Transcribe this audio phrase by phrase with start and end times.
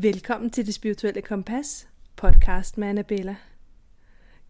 [0.00, 3.36] Velkommen til Det Spirituelle Kompas, podcast med Annabella.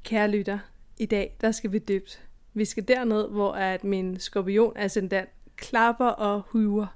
[0.05, 0.59] Kære lytter,
[0.99, 2.23] i dag der skal vi dybt.
[2.55, 6.87] Vi skal derned, hvor at min skorpion ascendant klapper og hyver.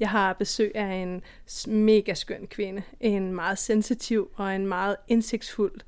[0.00, 1.22] Jeg har besøg af en
[1.66, 5.80] mega skøn kvinde, en meget sensitiv og en meget indsigtsfuld.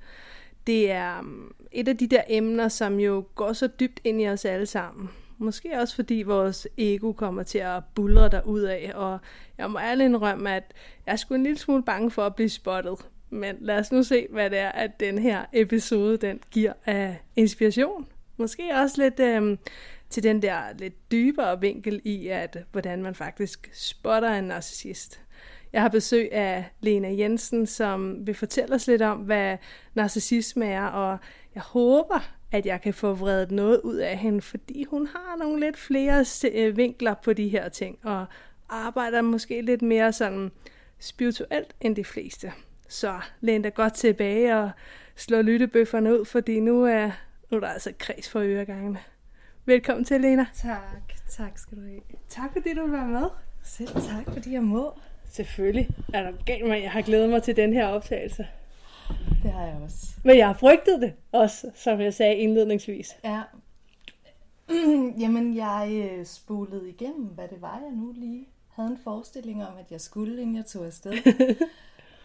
[0.67, 4.29] Det er mm, et af de der emner, som jo går så dybt ind i
[4.29, 5.11] os alle sammen.
[5.45, 9.19] Måske også fordi vores ego kommer til at bulre der ud af, og
[9.59, 10.73] jeg må ærligt indrømme, at
[11.07, 12.99] jeg er sgu en lille smule bange for at blive spottet.
[13.31, 17.21] Men lad os nu se, hvad det er, at den her episode den giver af
[17.37, 18.07] inspiration.
[18.37, 19.57] Måske også lidt øh,
[20.11, 25.21] til den der lidt dybere vinkel i, at hvordan man faktisk spotter en narcissist.
[25.73, 29.57] Jeg har besøg af Lena Jensen, som vil fortælle os lidt om, hvad
[29.95, 31.19] narcissisme er, og
[31.55, 35.61] jeg håber, at jeg kan få vredet noget ud af hende, fordi hun har nogle
[35.61, 38.27] lidt flere øh, vinkler på de her ting, og
[38.69, 40.51] arbejder måske lidt mere sådan
[40.99, 42.53] spirituelt end de fleste.
[42.89, 44.71] Så læn dig godt tilbage og
[45.17, 47.11] slå lyttebøfferne ud, fordi nu er,
[47.51, 48.99] nu er der altså kreds for øregangene.
[49.65, 50.47] Velkommen til, Lena.
[50.55, 52.01] Tak, tak skal du have.
[52.29, 53.29] Tak fordi du vil være med.
[53.63, 54.99] Selv tak, fordi jeg må.
[55.31, 58.47] Selvfølgelig er der galt med, jeg har glædet mig til den her optagelse.
[59.43, 60.07] Det har jeg også.
[60.25, 63.17] Men jeg har frygtet det også, som jeg sagde indledningsvis.
[63.25, 63.43] Ja.
[65.23, 69.77] Jamen, jeg øh, spolede igennem, hvad det var, jeg nu lige havde en forestilling om,
[69.79, 71.13] at jeg skulle, inden jeg tog afsted.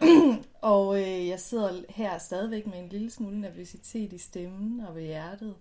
[0.60, 5.02] og øh, jeg sidder her stadigvæk med en lille smule nervøsitet i stemmen og ved
[5.02, 5.54] hjertet,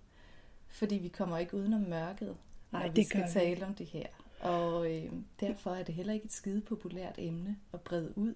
[0.69, 2.36] fordi vi kommer ikke udenom mørket,
[2.72, 3.28] når Nej, vi det skal vi.
[3.34, 4.06] tale om det her.
[4.41, 8.34] Og øh, derfor er det heller ikke et skide populært emne at brede ud,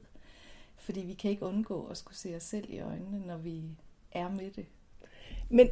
[0.78, 3.62] fordi vi kan ikke undgå at skulle se os selv i øjnene, når vi
[4.12, 4.66] er med det.
[5.50, 5.70] Men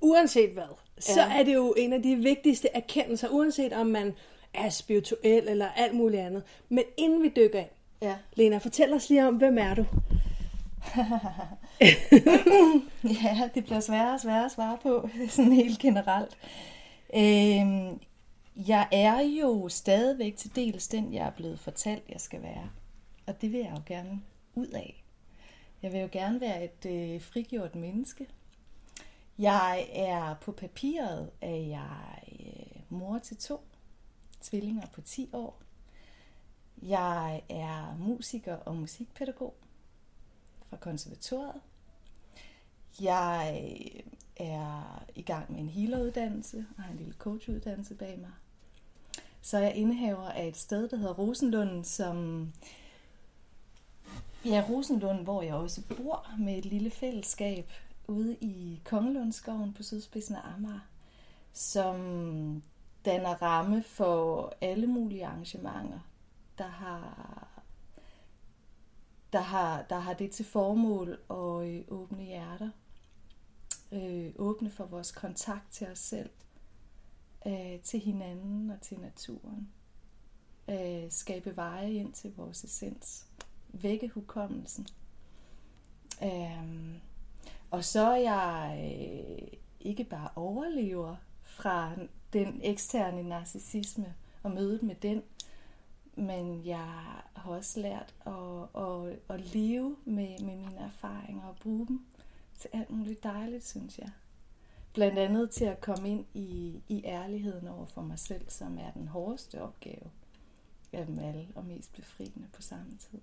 [0.00, 1.38] uanset hvad, så Ja.
[1.40, 4.14] er det jo en af de vigtigste erkendelser, uanset om man
[4.54, 6.42] er spirituel eller alt muligt andet.
[6.68, 7.68] Men inden vi dykker ind,
[8.02, 8.16] Ja.
[8.34, 9.84] Lena, fortæl os lige om, hvem er du?
[13.24, 16.36] Ja, det bliver sværere og sværere at svare på, sådan helt generelt.
[17.14, 18.00] Øhm,
[18.68, 22.70] jeg er jo stadigvæk til dels den, jeg er blevet fortalt, jeg skal være.
[23.30, 24.22] Og det vil jeg jo gerne
[24.54, 25.04] ud af.
[25.82, 28.28] Jeg vil jo gerne være et øh, frigjort menneske.
[29.38, 33.60] Jeg er på papiret, er jeg øh, mor til to
[34.40, 35.62] tvillinger på 10 år.
[36.82, 39.54] Jeg er musiker og musikpædagog
[40.68, 41.60] fra konservatoriet.
[43.00, 44.02] Jeg øh,
[44.46, 48.32] er i gang med en healeruddannelse og har en lille coachuddannelse bag mig.
[49.42, 52.46] Så er jeg indehaver af et sted, der hedder Rosenlunden, som
[54.44, 57.72] Ja, Rosenlund, hvor jeg også bor med et lille fællesskab
[58.08, 60.80] ude i Kongelundskoven på sydspidsen af Amager,
[61.52, 62.62] som
[63.04, 66.00] danner ramme for alle mulige arrangementer,
[66.58, 67.48] der har,
[69.32, 72.70] der har, der har det til formål at øh, åbne hjerter,
[73.92, 76.30] øh, åbne for vores kontakt til os selv,
[77.46, 79.68] øh, til hinanden og til naturen,
[80.68, 83.26] øh, skabe veje ind til vores essens
[83.72, 84.86] vække hukommelsen.
[86.22, 87.00] Øhm,
[87.70, 91.92] og så er jeg øh, ikke bare overlever fra
[92.32, 95.22] den eksterne narcissisme og mødet med den,
[96.14, 96.78] men jeg
[97.34, 102.06] har også lært at, at, at leve med, med mine erfaringer og bruge dem
[102.58, 104.10] til alt muligt dejligt, synes jeg.
[104.92, 108.90] Blandt andet til at komme ind i, i ærligheden over for mig selv, som er
[108.90, 110.10] den hårdeste opgave
[110.92, 113.20] af dem alle, og mest befriende på samme tid.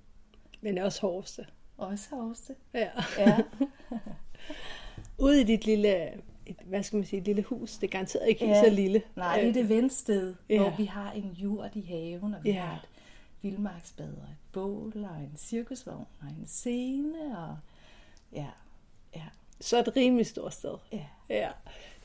[0.61, 1.45] Men også hårdeste.
[1.77, 2.55] Også hårdeste.
[2.73, 2.89] Ja.
[3.17, 3.37] Ja.
[5.17, 6.07] Ude i dit lille,
[6.45, 8.63] et, hvad skal man sige, et lille hus, det er garanteret ikke Ja.
[8.63, 9.01] så lille.
[9.15, 10.61] Nej, det er det ventsted, Ja.
[10.61, 12.59] hvor vi har en jord i haven, og vi, Ja.
[12.61, 12.89] har et,
[13.41, 17.57] vildmarksbad og et bål og en cirkusvogn og en scene og
[18.33, 18.45] ja,
[19.15, 19.21] ja,
[19.61, 20.73] Så et rimelig stort sted.
[20.91, 21.05] ja.
[21.29, 21.49] Ja.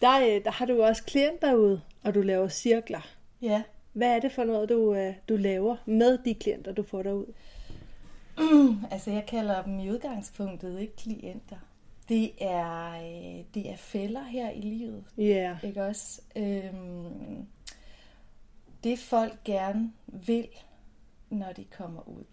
[0.00, 3.00] Der, øh, der har du også klienter ude, og du laver cirkler.
[3.43, 3.62] Ja,
[3.93, 7.26] Hvad er det for noget, du, øh, du laver med de klienter, du får derud?
[8.90, 11.56] Altså jeg kalder dem i udgangspunktet ikke klienter.
[12.08, 15.22] Det er, øh, det er fælder her i livet, Ja.
[15.22, 15.64] Yeah.
[15.64, 16.22] ikke også?
[16.36, 17.46] Øhm,
[18.84, 20.48] det folk gerne vil,
[21.30, 22.24] når de kommer ud,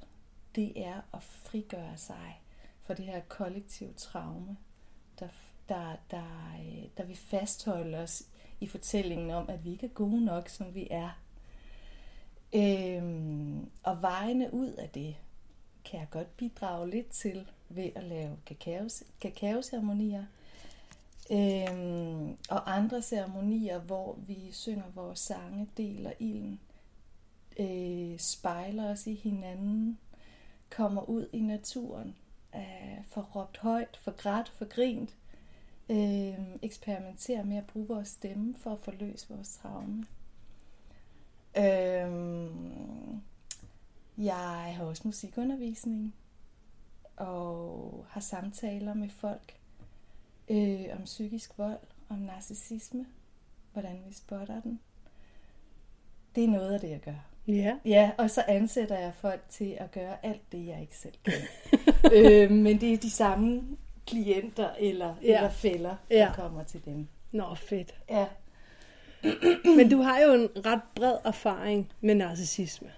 [0.56, 2.42] det er at frigøre sig
[2.82, 4.58] for det her kollektive traume,
[5.20, 5.28] der,
[5.70, 8.24] der, der, øh, der vil fastholde os
[8.60, 11.20] i fortællingen om, at vi ikke er gode nok, som vi er.
[12.56, 15.16] Øhm, og vejene ud af det
[15.86, 20.26] kan jeg godt bidrage lidt til ved at lave kakaos, kakaoceremonier.
[21.32, 26.60] Øhm, og andre ceremonier, hvor vi synger vores sange, deler ilden,
[27.60, 30.00] øh, spejler os i hinanden,
[30.70, 32.16] kommer ud i naturen,
[32.56, 35.16] øh, får råbt højt, får grædt, får grint,
[35.90, 40.06] øh, eksperimenterer med at bruge vores stemme for at forløse vores traume.
[41.58, 42.50] Øh,
[44.20, 46.16] jeg har også musikundervisning
[47.18, 49.54] og har samtaler med folk
[50.50, 51.80] øh, om psykisk vold,
[52.10, 53.06] om narcissisme,
[53.74, 54.80] hvordan vi spotter den.
[56.36, 57.26] Det er noget af det, jeg gør.
[57.48, 57.78] Ja.
[57.86, 61.34] Ja, og så ansætter jeg folk til at gøre alt det, jeg ikke selv kan.
[62.18, 63.78] øh, men det er de samme
[64.08, 65.38] klienter eller, Ja.
[65.38, 66.32] eller fælder, der Ja.
[66.36, 67.08] kommer til dem.
[67.32, 67.96] Nå, fedt.
[68.10, 68.26] Ja.
[69.76, 72.92] Men du har jo en ret bred erfaring med narcissisme.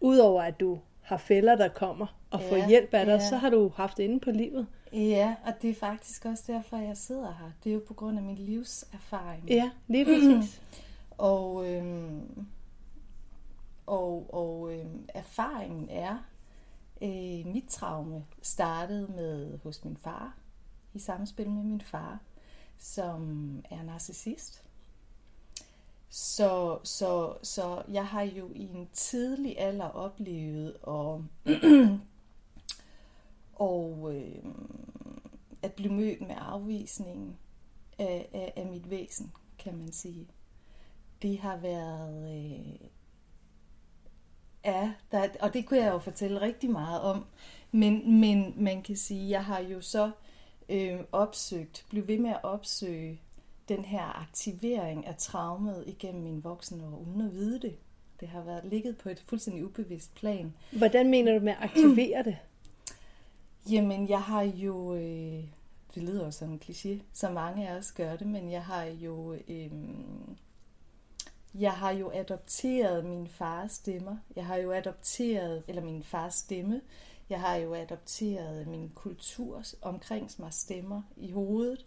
[0.00, 3.28] Udover at du har fælder, der kommer og får Ja, hjælp af dig, ja.
[3.28, 4.66] så har du haft det inde på livet.
[4.92, 7.50] ja, og det er faktisk også derfor, jeg sidder her.
[7.64, 9.44] Det er jo på grund af min livserfaring.
[9.48, 10.60] Ja, lige præcis.
[11.18, 12.46] Og, øhm,
[13.86, 16.16] og, og øhm, erfaringen er,
[17.02, 20.34] øh, mit traume startede med hos min far,
[20.94, 22.18] i samspil med min far,
[22.78, 23.22] som
[23.70, 24.64] er narcissist.
[26.12, 31.24] Så, så, så jeg har jo i en tidlig alder oplevet og,
[33.54, 34.44] og øh,
[35.62, 37.36] at blive mødt med afvisningen
[37.98, 40.28] af, af, af mit væsen, kan man sige.
[41.22, 42.34] Det har været...
[42.34, 42.88] Øh,
[44.64, 47.26] ja, der, og det kunne jeg jo fortælle rigtig meget om.
[47.72, 50.10] Men, men man kan sige, jeg har jo så
[50.68, 53.20] øh, opsøgt, blev ved med at opsøge
[53.70, 57.76] den her aktivering af traumet igennem min voksenår, uden at vide det.
[58.20, 60.54] Det har været ligget på et fuldstændig ubevidst plan.
[60.72, 62.36] Hvordan mener du med at aktivere det?
[63.72, 65.44] Jamen, jeg har jo, øh,
[65.94, 68.84] det lyder jo som en kliché, så mange af os gør det, men jeg har
[68.84, 69.70] jo, øh,
[71.54, 74.16] jeg har jo adopteret min fars stemmer.
[74.36, 76.80] Jeg har jo adopteret, eller min fars stemme.
[77.30, 81.86] Jeg har jo adopteret min kultur omkring mig stemmer i hovedet.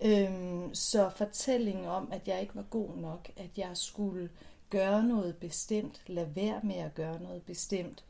[0.00, 4.30] Øhm, så fortællingen om, at jeg ikke var god nok, at jeg skulle
[4.70, 8.04] gøre noget bestemt, lade være med at gøre noget bestemt,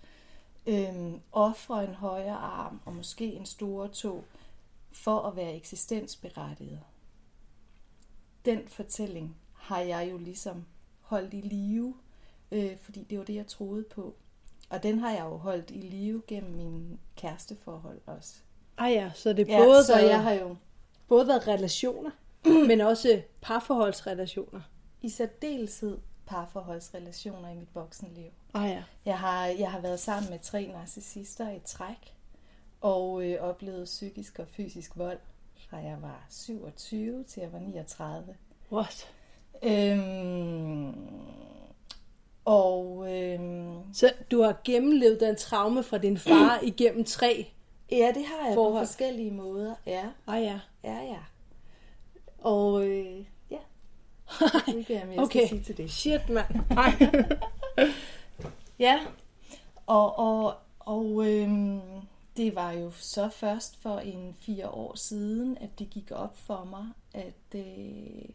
[0.66, 4.24] øhm, ofre en højre arm og måske en store tog
[4.92, 6.80] for at være eksistensberettiget.
[8.44, 10.64] Den fortælling har jeg jo ligesom
[11.00, 11.94] holdt i live,
[12.52, 14.14] øh, fordi det var det, jeg troede på.
[14.70, 18.34] Og den har jeg jo holdt i live gennem min kæresteforhold også.
[18.76, 20.56] Ah ja, så det er Ja, både, så været, jeg har jo
[21.08, 22.10] både været relationer,
[22.68, 24.60] men også parforholdsrelationer.
[25.02, 28.30] i særdeleshed parforholdsrelationer i mit voksenliv.
[28.54, 28.82] Ah ja.
[29.04, 32.14] Jeg har, jeg har været sammen med tre narcissister i træk,
[32.80, 35.18] og øh, oplevet psykisk og fysisk vold,
[35.70, 38.34] fra jeg var 27 til jeg var 39.
[38.72, 39.08] What?
[39.62, 40.94] Øhm,
[42.44, 47.46] og øhm, Så du har gennemlevet den traume fra din far igennem tre.
[47.90, 48.74] ja, det har jeg Forhold.
[48.74, 49.74] på forskellige måder.
[49.86, 50.60] Ja, Ah ja.
[50.86, 51.18] Ja, ja.
[52.38, 53.58] Og øh, ja,
[54.66, 55.46] jeg ikke, om jeg Okay.
[55.46, 55.90] skal sige til det.
[55.90, 56.46] Shit, mand.
[58.78, 59.00] Ja,
[59.86, 61.80] og, og, og øhm,
[62.36, 66.64] det var jo så først for en fire år siden, at det gik op for
[66.64, 68.28] mig, at, øh,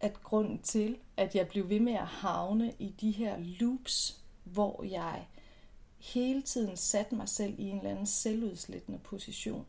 [0.00, 4.84] at grunden til, at jeg blev ved med at havne i de her loops, hvor
[4.84, 5.26] jeg
[5.98, 9.66] hele tiden satte mig selv i en eller anden selvudslættende position,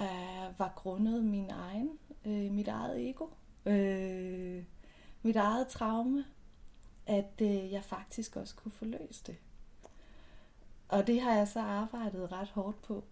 [0.00, 1.90] øh, var grundet min egen,
[2.26, 3.26] øh, mit eget ego,
[3.66, 4.62] øh,
[5.22, 6.24] mit eget traume,
[7.06, 9.36] at øh, jeg faktisk også kunne forløse det.
[10.88, 13.04] Og det har jeg så arbejdet ret hårdt på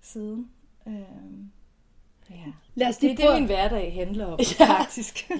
[0.00, 0.50] siden.
[0.86, 0.94] Øh,
[2.30, 2.36] Ja.
[2.74, 3.34] Lad os Det lige er det, prøve...
[3.40, 4.64] min hverdag handler om, Ja.
[4.80, 5.30] faktisk.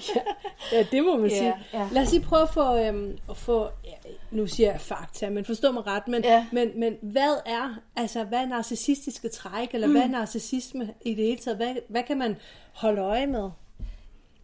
[0.71, 1.55] Ja, det må man Ja, sige.
[1.73, 1.89] ja.
[1.91, 4.04] Lad os lige prøve at få, øhm, at få ja,
[4.35, 6.47] nu siger jeg fakta, men forstå mig ret, men, Ja.
[6.51, 9.93] men, men hvad er, altså hvad er narcissistiske træk, eller mm.
[9.93, 11.57] hvad er narcissisme i det hele taget?
[11.57, 12.35] Hvad, hvad kan man
[12.73, 13.49] holde øje med?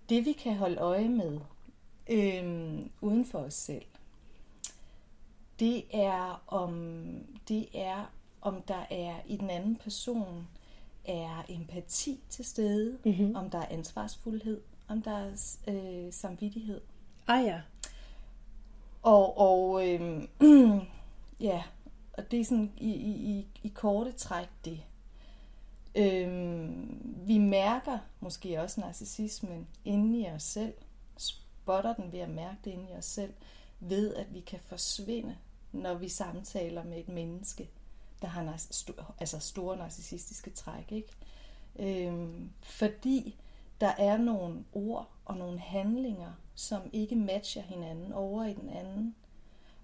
[0.09, 1.39] Det vi kan holde øje med
[2.09, 3.85] øhm, uden for os selv,
[5.59, 6.73] det er om
[7.47, 10.47] det er om der er i den anden person
[11.05, 13.35] er empati til stede, mm-hmm.
[13.35, 16.81] om der er ansvarsfuldhed, om der er øh, samvittighed.
[17.27, 17.61] Ah ja.
[19.01, 20.29] Og, og øhm,
[21.39, 21.63] ja,
[22.13, 24.83] og det er sådan i, i, i, i korte træk det.
[25.95, 30.73] Øhm, vi mærker måske også narcissismen inde i os selv,
[31.17, 33.33] spotter den ved at mærke det inde i os selv,
[33.79, 35.37] ved at vi kan forsvinde,
[35.71, 37.69] når vi samtaler med et menneske,
[38.21, 40.91] der har nar- altså store narcissistiske træk.
[40.91, 41.09] Ikke?
[41.75, 43.39] Øhm, fordi
[43.81, 49.15] der er nogle ord og nogle handlinger, som ikke matcher hinanden over i den anden.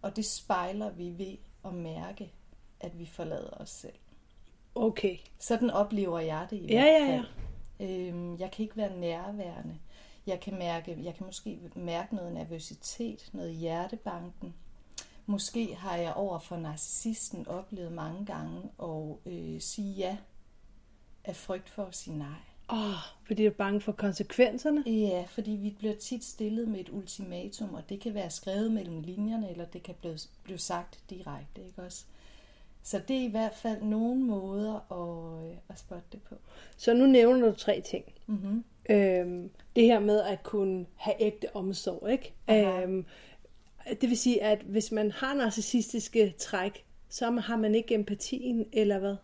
[0.02, 2.32] Og det spejler vi ved at mærke,
[2.80, 3.94] at vi forlader os selv.
[4.76, 5.18] Okay.
[5.40, 7.28] Sådan oplever jeg det i Ja, hvert ja, fald.
[7.80, 9.78] Øhm, jeg kan ikke være nærværende.
[10.28, 14.56] Jeg kan, mærke, jeg kan måske mærke noget nervøsitet, noget hjertebanken.
[15.26, 20.18] Måske har jeg over for narcissisten oplevet mange gange at øh, sige ja
[21.24, 22.40] af frygt for at sige nej.
[22.70, 24.84] Åh, oh, fordi du er bange for konsekvenserne?
[24.86, 29.02] Ja, fordi vi bliver tit stillet med et ultimatum, og det kan være skrevet mellem
[29.02, 32.06] linjerne, eller det kan blive, blive sagt direkte, ikke også?
[32.84, 36.36] Så det er i hvert fald nogle måder at, øh, at spotte det på.
[36.78, 38.06] Så nu nævner du tre ting.
[38.28, 38.64] Mm-hmm.
[38.90, 42.34] Øhm, det her med at kunne have ægte omsorg, ikke?
[42.48, 42.82] Aha.
[42.82, 43.06] Øhm,
[44.02, 49.00] det vil sige, at hvis man har narcissistiske træk, så har man ikke empatien, eller
[49.00, 49.16] hvad?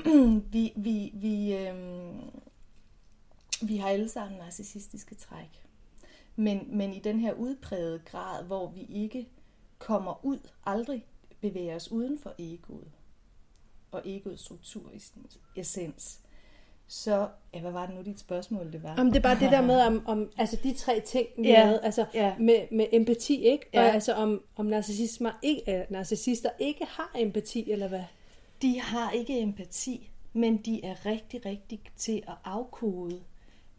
[0.52, 2.20] Vi, vi, vi, øhm,
[3.62, 5.62] vi har alle sammen narcissistiske træk.
[6.36, 9.28] Men, men i den her udprægede grad, hvor vi ikke
[9.78, 11.06] kommer ud, aldrig
[11.40, 12.90] bevæger os uden for egoet,
[13.90, 16.18] og egoets struktur i sin essens,
[16.86, 18.94] så, ja, hvad var det nu dit spørgsmål, det var?
[18.98, 21.78] Jamen, det er bare det der med, om, om altså de tre ting, vi Ja,
[21.82, 22.34] altså ja.
[22.38, 23.66] med, med empati, ikke?
[23.66, 23.88] Og Ja.
[23.88, 28.02] altså om, om narcissismer ikke, øh, narcissister ikke har empati, eller hvad?
[28.62, 33.22] De har ikke empati, men de er rigtig, rigtig til at afkode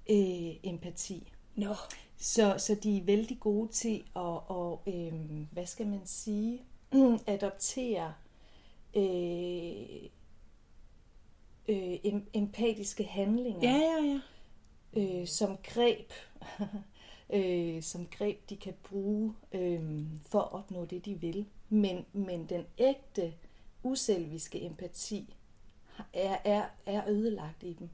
[0.09, 1.31] øh, empati.
[1.55, 1.75] Nå.
[2.17, 5.13] Så, så de er vældig gode til at, og, øh,
[5.51, 6.61] hvad skal man sige,
[7.27, 8.13] adoptere
[8.95, 10.09] øh,
[11.67, 14.19] øh, em- empatiske handlinger Ja, ja,
[14.95, 15.21] ja.
[15.21, 16.11] øh, som greb,
[17.35, 21.45] øh, som greb de kan bruge øh, for at opnå det, de vil.
[21.69, 23.33] Men, men den ægte,
[23.83, 25.35] uselviske empati
[26.13, 27.89] er, er, er ødelagt i dem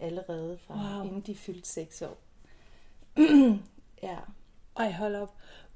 [0.00, 1.06] allerede fra Wow.
[1.06, 2.18] inden de fyldte seks år.
[4.02, 4.16] ja.
[4.76, 5.34] Ej, hold op.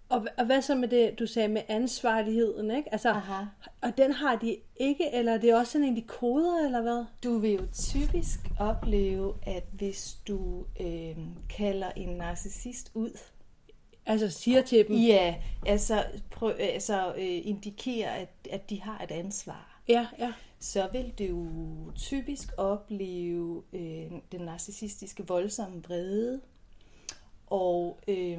[0.08, 2.92] Og, og hvad så med det, du sagde med ansvarligheden, ikke?
[2.92, 3.44] Altså, Aha.
[3.80, 7.04] og den har de ikke, eller er det også sådan en, de koder, eller hvad?
[7.24, 11.16] Du vil jo typisk opleve, at hvis du øh,
[11.50, 13.18] kalder en narcissist ud,
[14.06, 15.34] Altså siger til dem, ja,
[15.66, 20.32] altså, prøv, altså øh, indikerer, at, at de har et ansvar, ja, ja.
[20.60, 21.46] så vil du
[21.94, 26.40] typisk opleve øh, den narcissistiske voldsomme vrede,
[27.46, 28.38] og, øh,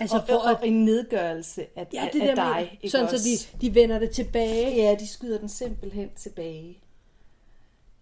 [0.00, 2.54] Altså og, for at, og en nedgørelse af, ja, det af der dig.
[2.60, 3.56] med, ikke sådan så også?
[3.60, 4.76] de, de vender det tilbage.
[4.76, 6.78] Ja, de skyder den simpelthen tilbage.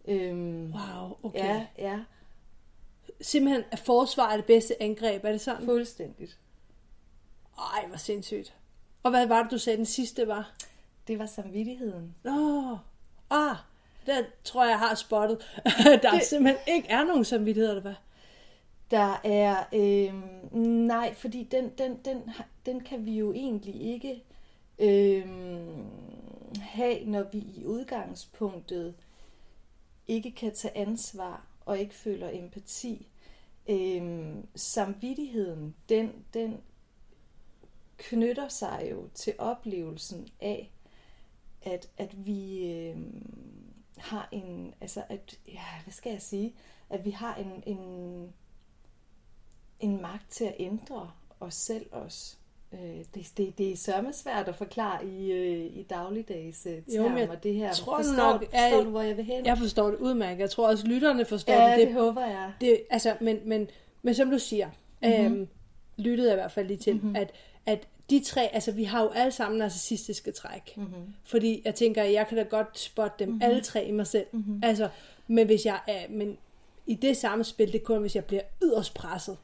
[0.09, 1.38] Øhm, Wow, okay.
[1.38, 1.99] Ja, ja,
[3.23, 5.64] Simpelthen at forsvar er det bedste angreb, er det sådan?
[5.64, 6.38] fuldstændigt.
[7.59, 8.55] Ej, hvor sindssygt.
[9.02, 10.52] Og hvad var det, du sagde, den sidste var?
[11.07, 12.14] Det var samvittigheden.
[12.25, 12.79] Nå,
[13.31, 13.57] ah,
[14.07, 15.38] der tror jeg, jeg har spottet.
[16.02, 16.23] der det...
[16.23, 17.95] simpelthen ikke er nogen samvittighed, eller hvad?
[18.91, 20.14] Der er, øh,
[20.62, 22.31] nej, fordi den, den, den,
[22.67, 24.25] den kan vi jo egentlig ikke
[24.79, 25.29] øh,
[26.61, 28.95] have, når vi i udgangspunktet
[30.09, 33.09] ikke kan tage ansvar og ikke føler empati.
[33.69, 36.61] Øh, samvittigheden, den, den
[37.97, 40.73] knytter sig jo til oplevelsen af,
[41.62, 46.54] at, at vi øhm, har en, altså at, ja, hvad skal jeg sige,
[46.90, 48.33] at vi har en, en,
[49.81, 52.37] en magt til at ændre os selv også.
[52.73, 57.02] Øh, det, det, det er sørme svært at forklare i, øh, i dagligdags øh, Jo,
[57.02, 57.73] men termer, jeg det her.
[57.73, 59.47] tror forstår, nok, forstår at- du, hvor jeg vil hen?
[59.47, 60.41] Jeg forstår det udmærket.
[60.41, 61.79] Jeg tror også, lytterne forstår ja, det.
[61.79, 62.52] det, det, det håber jeg.
[62.61, 63.69] det altså, men, men,
[64.02, 64.71] men som du siger,
[65.02, 65.25] mm-hmm.
[65.25, 65.49] øhm,
[65.97, 67.17] lyttede jeg i hvert fald lige til, mm-hmm.
[67.17, 67.31] at,
[67.67, 70.73] at de tre, altså vi har jo alle sammen narcissistiske træk.
[70.76, 71.14] Mm-hmm.
[71.25, 73.43] Fordi jeg tænker, jeg kan da godt spotte dem mm-hmm.
[73.43, 74.26] alle tre i mig selv.
[74.33, 74.61] Mm-hmm.
[74.64, 74.88] Altså,
[75.26, 76.38] Men hvis jeg er, men
[76.87, 79.37] i det samme spil, det er kun, hvis jeg bliver yderst presset.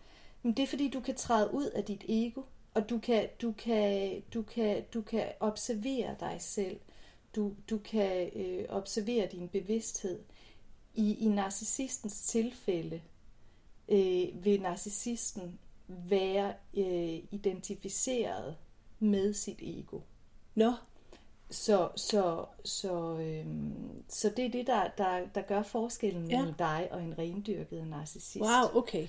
[0.43, 2.41] Men det er fordi, du kan træde ud af dit ego,
[2.75, 6.81] og du kan, du kan, du kan, du kan observere dig selv.
[7.37, 10.21] Du, du kan øh, observere din bevidsthed.
[10.95, 13.01] I, i narcissistens tilfælde
[13.89, 15.59] øh, vil narcissisten
[15.89, 18.57] være øh, identificeret
[18.99, 20.01] med sit ego.
[20.55, 20.73] Nå,
[21.51, 26.39] Så, så, så, øhm, så det er det, der, der, der gør forskellen Ja.
[26.39, 28.41] mellem dig og en rendyrket narcissist.
[28.45, 29.09] wow, okay.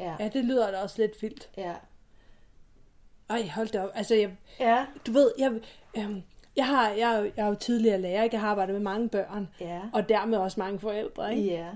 [0.00, 1.50] Ja, Ja, det lyder da også lidt vildt.
[1.56, 1.74] ja.
[3.30, 3.90] Ej, hold da op.
[3.94, 5.60] Altså, jeg, Ja, du ved, jeg,
[5.96, 6.22] øhm,
[6.56, 8.34] jeg, har, jeg, jeg er jo tidligere lærer, ikke?
[8.34, 11.36] jeg har arbejdet med mange børn, ja, og dermed også mange forældre.
[11.36, 11.48] Ikke?
[11.48, 11.70] ja.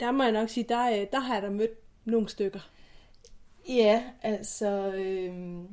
[0.00, 2.70] Der må jeg nok sige, der, øh, der har jeg da mødt nogle stykker.
[3.68, 5.68] Ja, altså, øhm,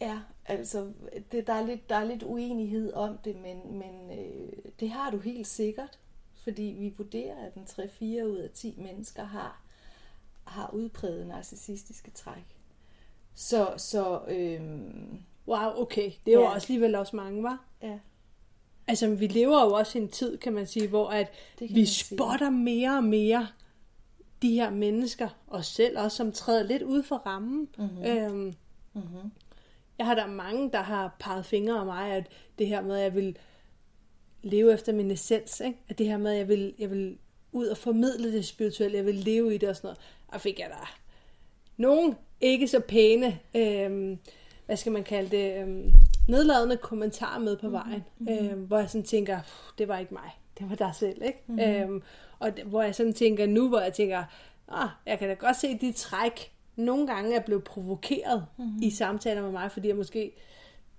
[0.00, 0.92] ja, altså,
[1.32, 5.10] det, der, er lidt, der er lidt uenighed om det, men, men øh, det har
[5.10, 5.98] du helt sikkert,
[6.34, 9.60] fordi vi vurderer, at en 3-4 ud af 10 mennesker har,
[10.44, 12.55] har udpræget narcissistiske træk.
[13.36, 16.10] Så, så øhm, Wow, okay.
[16.24, 16.54] Det er jo Ja.
[16.54, 17.64] også alligevel også mange, var.
[17.82, 17.98] ja,
[18.88, 21.28] Altså, vi lever jo også i en tid, kan man sige, hvor at
[21.60, 22.16] vi man sige.
[22.16, 23.48] spotter mere og mere
[24.42, 27.68] de her mennesker, og selv også, som træder lidt ud for rammen.
[27.78, 28.04] Mm-hmm.
[28.04, 28.54] Øhm,
[28.92, 29.30] mm-hmm.
[29.98, 32.26] jeg har der mange, der har peget fingre af mig, at
[32.58, 33.36] det her med, at jeg vil
[34.42, 35.78] leve efter min essens, ikke?
[35.88, 37.18] at det her med, at jeg vil, jeg vil
[37.52, 40.58] ud og formidle det spirituelle, jeg vil leve i det og sådan noget, og fik
[40.58, 40.94] jeg der
[41.76, 44.18] nogle ikke så pæne, øhm,
[44.66, 45.92] hvad skal man kalde det, øhm,
[46.28, 48.46] nedladende kommentarer med på vejen, mm-hmm.
[48.48, 51.42] øhm, hvor jeg sådan tænker, "Puh, det var ikke mig, det var dig selv, ikke?
[51.46, 51.92] Mm-hmm.
[51.92, 52.02] Øhm,
[52.38, 54.24] og hvor jeg sådan tænker nu, hvor jeg tænker,
[54.68, 58.82] ah, jeg kan da godt se, de træk nogle gange er blevet provokeret mm-hmm.
[58.82, 60.32] i samtaler med mig, fordi jeg måske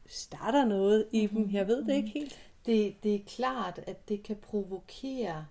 [0.08, 2.39] starter noget i dem, jeg ved det ikke helt.
[2.65, 5.46] Det, det er klart, at det kan provokere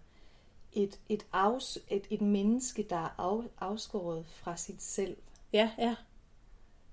[0.73, 5.17] et, et, afs, et, et menneske, der er af, afskåret fra sit selv.
[5.53, 5.97] Ja, ja,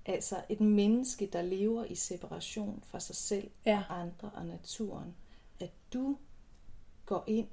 [0.06, 3.82] Altså et menneske, der lever i separation fra sig selv Ja.
[3.88, 5.14] og andre og naturen.
[5.60, 6.18] At du
[7.06, 7.48] går ind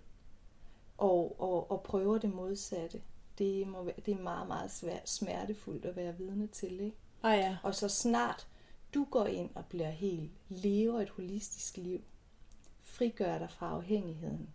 [0.97, 3.01] og, og, og prøver det modsatte.
[3.37, 6.79] Det, må, være- det er meget, meget svært, smertefuldt at være vidne til.
[6.79, 6.97] Ikke?
[7.23, 8.47] ah ja, Og så snart
[8.93, 12.01] du går ind og bliver helt, lever et holistisk liv,
[12.83, 14.49] frigør dig fra afhængigheden,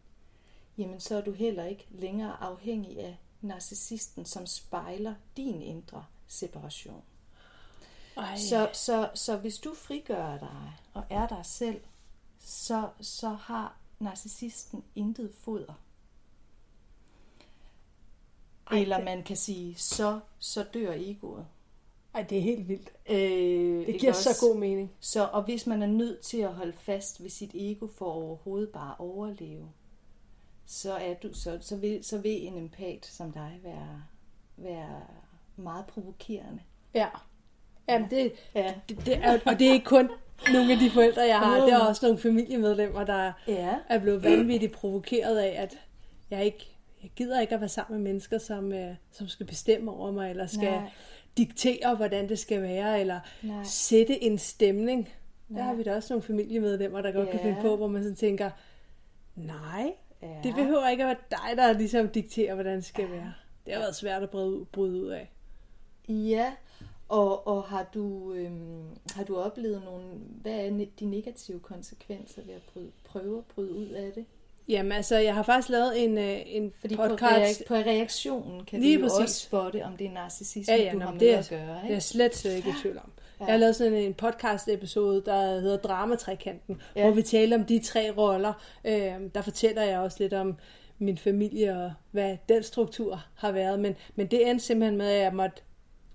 [0.78, 7.02] jamen så er du heller ikke længere afhængig af narcissisten, som spejler din indre separation.
[8.16, 11.80] Ej, Så, så, så hvis du frigør dig og er dig selv,
[12.38, 15.74] så, så har narcissisten intet foder.
[18.70, 21.46] Ej, Eller man kan sige, så, så dør egoet.
[22.14, 22.90] ej, det er helt vildt.
[23.08, 24.34] Øh, Det giver også?
[24.34, 24.92] så god mening.
[25.00, 28.68] Så, og hvis man er nødt til at holde fast ved sit ego for overhovedet
[28.72, 29.72] bare at overleve,
[30.66, 34.02] så, er du, så, så, vil, så vil en empat som dig være,
[34.56, 35.02] være
[35.56, 36.60] meget provokerende.
[36.94, 37.06] Ja.
[37.88, 38.74] Jamen, det, Ja.
[38.88, 40.10] det, det er, og det er ikke kun
[40.52, 41.60] nogle af de forældre, jeg har.
[41.64, 43.74] Det er også nogle familiemedlemmer, der Ja.
[43.88, 45.78] er blevet vanvittigt provokeret af, at
[46.30, 49.90] jeg ikke jeg gider ikke at være sammen med mennesker, som, øh, som skal bestemme
[49.90, 50.90] over mig, eller skal Nej.
[51.36, 53.64] diktere, hvordan det skal være, eller Nej.
[53.64, 55.08] sætte en stemning.
[55.54, 57.46] Der har vi da også nogle familiemedlemmer, der godt kan Ja.
[57.46, 58.50] finde på, hvor man så tænker,
[59.34, 59.92] nej,
[60.22, 60.28] Ja.
[60.42, 63.32] det behøver ikke at være dig, der ligesom dikterer, hvordan det skal være.
[63.66, 64.66] Det har været svært at bryde
[65.02, 65.30] ud af.
[66.08, 66.52] Ja,
[67.08, 70.04] og, og har, du, øhm, har du oplevet nogle,
[70.42, 74.24] hvad er de negative konsekvenser ved at bryde, prøve at bryde ud af det?
[74.68, 77.18] Jamen altså, jeg har faktisk lavet en, øh, en Fordi podcast.
[77.68, 79.18] på, reak- på reaktionen kan Lige du præcis.
[79.20, 81.60] også spotte, om det er narcissisme, Ja, ja, du har med det er, at gøre.
[81.60, 81.92] det er Ikke?
[81.94, 83.10] jeg slet, slet ikke i tvivl om.
[83.40, 87.00] Jeg har lavet sådan en podcast-episode, der hedder Dramatrækanten, ja.
[87.00, 87.06] Ja.
[87.06, 88.52] hvor vi taler om de tre roller.
[88.84, 90.56] Øh, der fortæller jeg også lidt om
[90.98, 93.80] min familie og hvad den struktur har været.
[93.80, 95.62] Men, men det endte simpelthen med, at jeg måtte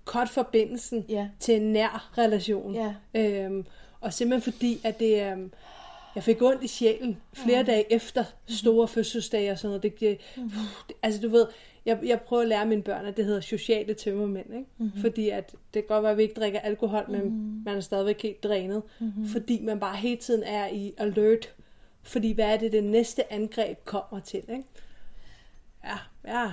[0.04, 1.28] cut forbindelsen Ja.
[1.40, 2.74] til en nær relation.
[2.74, 2.94] Ja.
[3.14, 3.66] Øhm,
[4.00, 5.32] og simpelthen fordi, at det...
[5.32, 5.52] Øhm,
[6.14, 9.82] jeg fik ondt i sjælen flere dage efter store fødselsdage og sådan noget.
[9.82, 10.18] Det, det,
[10.88, 11.46] det, altså du ved,
[11.86, 14.54] jeg, jeg prøver at lære mine børn, at det hedder sociale tømmermænd.
[14.54, 14.66] Ikke?
[14.78, 15.00] Mm-hmm.
[15.00, 17.62] Fordi at det kan godt være, at vi ikke drikker alkohol, men mm-hmm.
[17.64, 18.82] man er stadigvæk helt drænet.
[18.98, 19.26] Mm-hmm.
[19.26, 21.54] Fordi man bare hele tiden er i alert.
[22.02, 24.42] Fordi hvad er det, det næste angreb kommer til?
[24.48, 24.64] Ikke?
[25.84, 26.52] Ja, ja.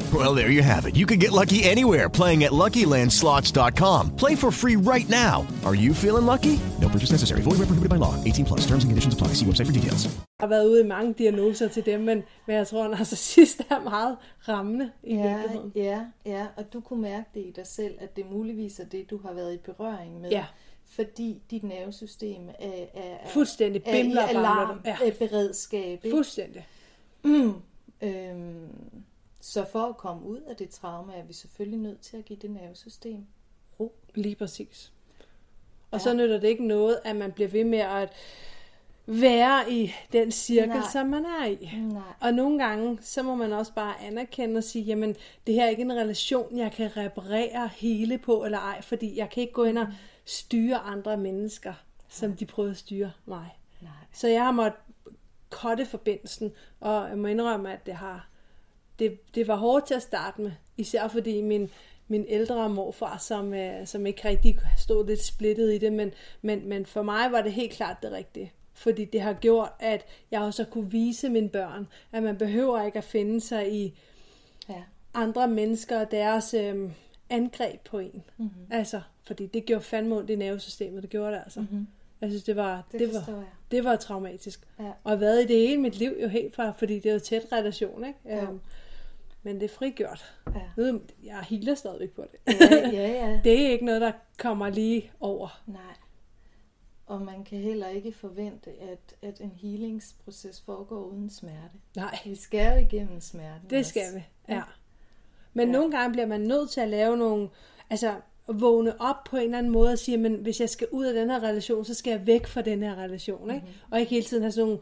[0.13, 0.95] Well, there you have it.
[0.97, 4.15] You can get lucky anywhere playing at LuckyLandSlots.com.
[4.17, 5.47] Play for free right now.
[5.65, 6.59] Are you feeling lucky?
[6.81, 7.41] No purchase necessary.
[7.41, 8.15] Void where prohibited by law.
[8.25, 8.61] 18 plus.
[8.65, 9.27] Terms and conditions apply.
[9.35, 10.03] See website for details.
[10.05, 13.59] Jeg har været ude i mange diagnoser til dem, men, men jeg tror, at narcissist
[13.69, 15.71] er meget rammende i Ja, virkeligheden.
[15.75, 19.09] ja, ja, og du kunne mærke det i dig selv, at det muligvis er det,
[19.09, 20.29] du har været i berøring med.
[20.29, 20.45] Ja.
[20.95, 24.49] Fordi dit nervesystem er, er, er, Fuldstændig er i bimler og bamler.
[24.49, 24.95] alarm, Ja.
[25.19, 25.99] beredskab.
[26.05, 26.15] Ikke?
[26.15, 26.67] Fuldstændig.
[27.25, 27.53] Øhm,
[29.41, 32.39] så for at komme ud af det traume, er vi selvfølgelig nødt til at give
[32.41, 33.25] det nervesystem
[33.79, 33.95] ro.
[34.15, 34.91] Lige præcis.
[35.91, 38.09] Og så nytter det ikke noget, at man bliver ved med at
[39.05, 40.87] være i den cirkel, Nej.
[40.91, 41.69] som man er i.
[41.81, 42.01] Nej.
[42.19, 45.15] Og nogle gange, så må man også bare anerkende og sige, jamen,
[45.47, 49.29] det her er ikke en relation, jeg kan reparere hele på eller ej, fordi jeg
[49.29, 49.87] kan ikke gå ind og
[50.25, 51.73] styre andre mennesker,
[52.09, 53.57] som de prøvede at styre mig.
[53.81, 53.91] Nej.
[54.13, 54.79] Så jeg har måttet
[55.49, 58.30] kotte forbindelsen, og jeg må indrømme, at det har
[59.01, 61.69] det, det var hårdt til at starte med, især fordi min,
[62.07, 66.11] min ældre morfar, som, øh, som ikke rigtig stod lidt splittet i det, men,
[66.41, 68.51] men, men for mig var det helt klart det rigtige.
[68.73, 72.97] Fordi det har gjort, at jeg også kunne vise mine børn, at man behøver ikke
[72.97, 73.93] at finde sig i
[74.69, 74.83] Ja.
[75.13, 76.91] andre mennesker og deres øh,
[77.29, 78.11] angreb på en.
[78.13, 78.23] Mhm.
[78.37, 78.65] Mm-hmm.
[78.71, 81.59] Altså, fordi det gjorde fandme ondt i nervesystemet, det gjorde det altså.
[81.59, 81.87] Mm-hmm.
[82.21, 82.83] Jeg synes, det var.
[82.91, 83.45] Det det, var, jeg.
[83.71, 84.67] det var traumatisk.
[84.79, 84.91] Ja.
[85.03, 87.19] Og har været i det hele mit liv jo helt fra, fordi det er jo
[87.19, 88.19] tæt relation, ikke?
[88.25, 88.41] Ja.
[88.43, 88.59] Øhm,
[89.43, 90.35] men det er frigjort.
[90.55, 90.61] Ja.
[90.75, 92.53] Ved, jeg healer stadigvæk på det.
[92.61, 93.39] Ja, ja, ja.
[93.43, 95.61] Det er ikke noget, der kommer lige over.
[95.67, 95.81] Nej.
[97.05, 101.75] Og man kan heller ikke forvente, at, at en healingsproces foregår uden smerte.
[101.95, 103.69] Nej, Vi skal jo igennem smerten.
[103.69, 103.89] det også.
[103.89, 104.23] skal vi.
[104.49, 104.61] Ja.
[105.53, 105.71] Men Ja.
[105.73, 107.49] nogle gange bliver man nødt til at lave nogle...
[107.89, 108.15] Altså,
[108.47, 111.13] vågne op på en eller anden måde og sige, men hvis jeg skal ud af
[111.13, 113.51] den her relation, så skal jeg væk fra den her relation.
[113.51, 113.65] Ikke?
[113.65, 113.75] Mhm.
[113.91, 114.81] Og ikke hele tiden have sådan nogle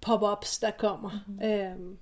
[0.00, 1.10] pop-ups, der kommer.
[1.26, 1.44] Mm-hmm.
[1.48, 1.98] Øhm,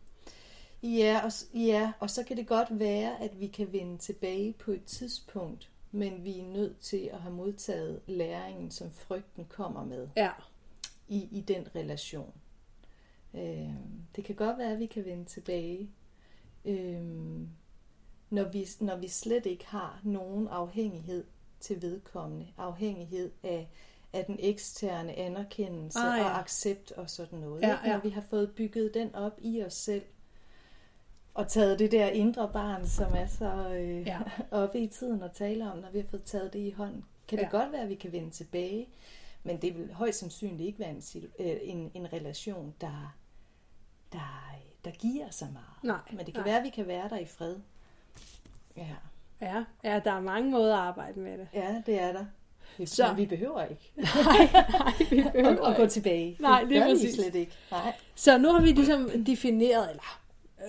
[0.82, 4.70] Ja og, ja, og så kan det godt være, at vi kan vende tilbage på
[4.70, 10.08] et tidspunkt, men vi er nødt til at have modtaget læringen, som frygten kommer med
[10.16, 10.30] ja.
[11.08, 12.32] i, i den relation.
[13.34, 13.70] Øh,
[14.16, 15.90] det kan godt være, at vi kan vende tilbage,
[16.64, 17.02] øh,
[18.30, 21.24] når, vi, når vi slet ikke har nogen afhængighed
[21.60, 22.46] til vedkommende.
[22.56, 23.68] Afhængighed af,
[24.12, 26.24] af den eksterne anerkendelse Ah, ja.
[26.24, 26.30] ja.
[26.30, 27.62] og accept og sådan noget.
[27.62, 27.88] Ja, ikke?
[27.88, 28.00] Når ja.
[28.00, 30.02] vi har fået bygget den op i os selv,
[31.34, 34.18] og taget det der indre barn, som er så øh, Ja.
[34.50, 37.38] oppe i tiden at tale om, når vi har fået taget det i hånden, kan
[37.38, 37.50] det Ja.
[37.50, 38.88] godt være, at vi kan vende tilbage.
[39.44, 41.02] Men det vil højst sandsynligt ikke være en,
[41.38, 43.14] øh, en, en relation, der,
[44.12, 45.66] der, der giver så meget.
[45.82, 46.44] Nej, Men det kan nej.
[46.50, 47.56] være, at vi kan være der i fred.
[48.76, 48.86] Ja,
[49.40, 51.48] Ja, ja, der er mange måder at arbejde med det.
[51.54, 52.24] ja det er der.
[52.78, 53.12] Vi, Så- så.
[53.12, 56.36] vi behøver ikke Nej, vi behøver at, at gå tilbage.
[56.40, 57.14] Nej, det gør vi præcis.
[57.14, 57.52] slet ikke.
[57.70, 57.92] Nej.
[58.14, 60.21] Så nu har vi ligesom defineret, eller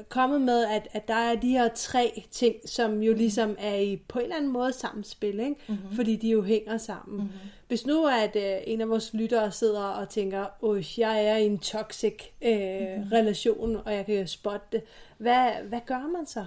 [0.10, 3.95] kommet med, at, at der er de her tre ting, som jo ligesom er i
[4.08, 5.56] på en eller anden måde samspil, ikke?
[5.67, 5.95] Mm-hmm.
[5.95, 7.17] fordi de jo hænger sammen.
[7.17, 7.39] Mm-hmm.
[7.67, 11.45] Hvis nu at øh, en af vores lyttere sidder og tænker, åh, jeg er i
[11.45, 13.12] en toxic øh, mm-hmm.
[13.12, 14.84] relation, og jeg kan spotte det,
[15.17, 16.45] hvad, hvad gør man så?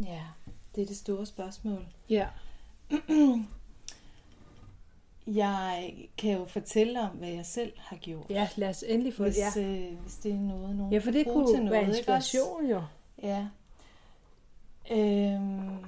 [0.00, 0.22] Ja,
[0.74, 1.86] det er det store spørgsmål.
[2.10, 2.26] Ja.
[5.26, 8.26] Jeg kan jo fortælle om, hvad jeg selv har gjort.
[8.30, 9.32] Ja, lad os endelig få det.
[9.32, 9.62] Hvis, Ja.
[9.62, 11.88] øh, hvis det er noget, nogen ja, for det kan bruge til kunne være noget,
[11.90, 11.98] også?
[11.98, 12.82] inspiration jo.
[13.22, 13.46] Ja.
[14.90, 15.84] Øhm,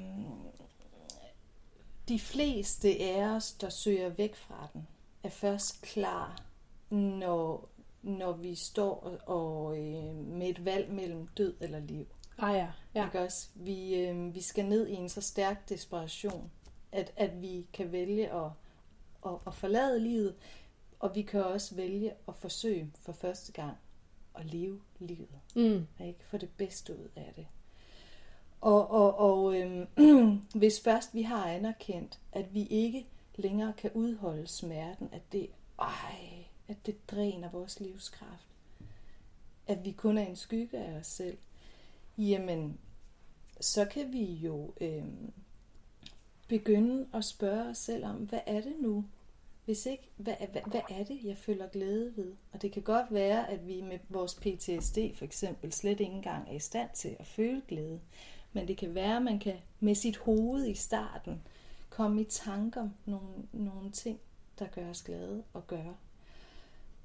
[2.08, 4.86] de fleste af os, der søger væk fra den,
[5.22, 6.42] er først klar,
[6.90, 7.68] når,
[8.02, 8.94] når vi står
[9.26, 12.06] og, og øh, med et valg mellem død eller liv.
[12.38, 13.04] Ah ja, ja.
[13.06, 13.48] Ikke også?
[13.54, 16.50] Vi, øh, vi skal ned i en så stærk desperation,
[16.92, 18.50] at, at vi kan vælge at,
[19.26, 20.34] at, at forlade livet,
[21.00, 23.76] og vi kan også vælge at forsøge for første gang
[24.34, 25.40] at leve livet.
[25.56, 25.87] Mm.
[26.06, 26.18] Ikke?
[26.24, 27.46] Få det bedste ud af det.
[28.60, 29.87] Og, og, og øhm,
[30.60, 33.06] hvis først vi har anerkendt, at vi ikke
[33.37, 38.48] længere kan udholde smerten, at det, ej, at det dræner vores livskraft,
[39.66, 41.38] at vi kun er en skygge af os selv,
[42.18, 42.78] jamen,
[43.60, 45.32] så kan vi jo øhm,
[46.48, 49.04] begynde at spørge os selv om, hvad er det nu?
[49.64, 52.33] Hvis ikke, hvad, hvad, hvad er det, jeg føler glæde ved?
[52.52, 56.48] Og det kan godt være, at vi med vores PTSD for eksempel slet ikke engang
[56.48, 58.00] er i stand til at føle glæde.
[58.52, 61.42] Men det kan være, at man kan med sit hoved i starten
[61.90, 64.20] komme i tanker om nogle, nogle ting,
[64.59, 65.96] der gør os glade og gøre.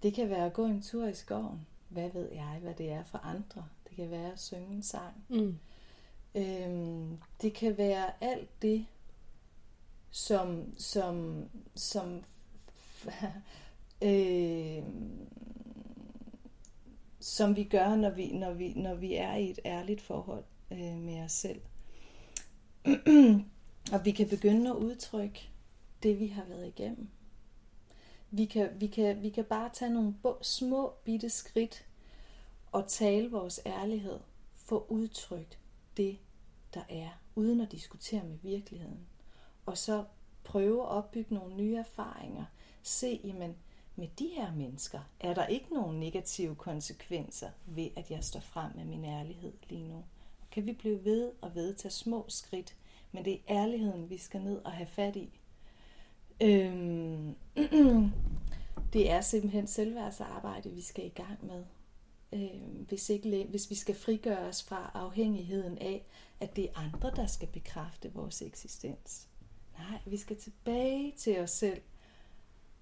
[0.04, 1.68] Det kan være at gå en tur i skoven.
[1.90, 3.66] Hvad ved jeg, hvad det er for andre?
[3.90, 5.24] Det kan være at synge en sang.
[5.30, 5.60] Mm.
[6.36, 8.86] Øhm, det kan være alt det,
[10.12, 11.46] som, som,
[11.76, 12.24] som
[14.02, 14.84] øh,
[17.20, 20.98] som vi gør, når vi, når vi, når vi er i et ærligt forhold øh,
[20.98, 21.62] med os selv.
[23.94, 25.50] og vi kan begynde at udtrykke
[26.04, 27.08] det, vi har været igennem.
[28.32, 31.86] Vi kan, vi kan, vi kan bare tage nogle små bitte skridt
[32.72, 34.20] og tale vores ærlighed,
[34.56, 35.60] få udtrykt
[35.98, 36.18] det,
[36.74, 39.08] der er, uden at diskutere med virkeligheden.
[39.70, 40.04] Og så
[40.44, 42.46] prøve at opbygge nogle nye erfaringer.
[42.84, 43.56] Se, jamen,
[43.96, 48.72] med de her mennesker er der ikke nogen negative konsekvenser ved, at jeg står frem
[48.76, 50.04] med min ærlighed lige nu.
[50.52, 52.76] Kan vi blive ved og ved tage små skridt,
[53.12, 55.40] men det er ærligheden, vi skal ned og have fat i.
[56.42, 57.36] Øhm,
[58.94, 61.66] det er simpelthen selvværdsarbejde, vi skal i gang med.
[62.34, 66.06] Øhm, hvis, ikke, hvis vi skal frigøre os fra afhængigheden af,
[66.40, 69.29] at det er andre, der skal bekræfte vores eksistens.
[69.80, 71.82] Nej, vi skal tilbage til os selv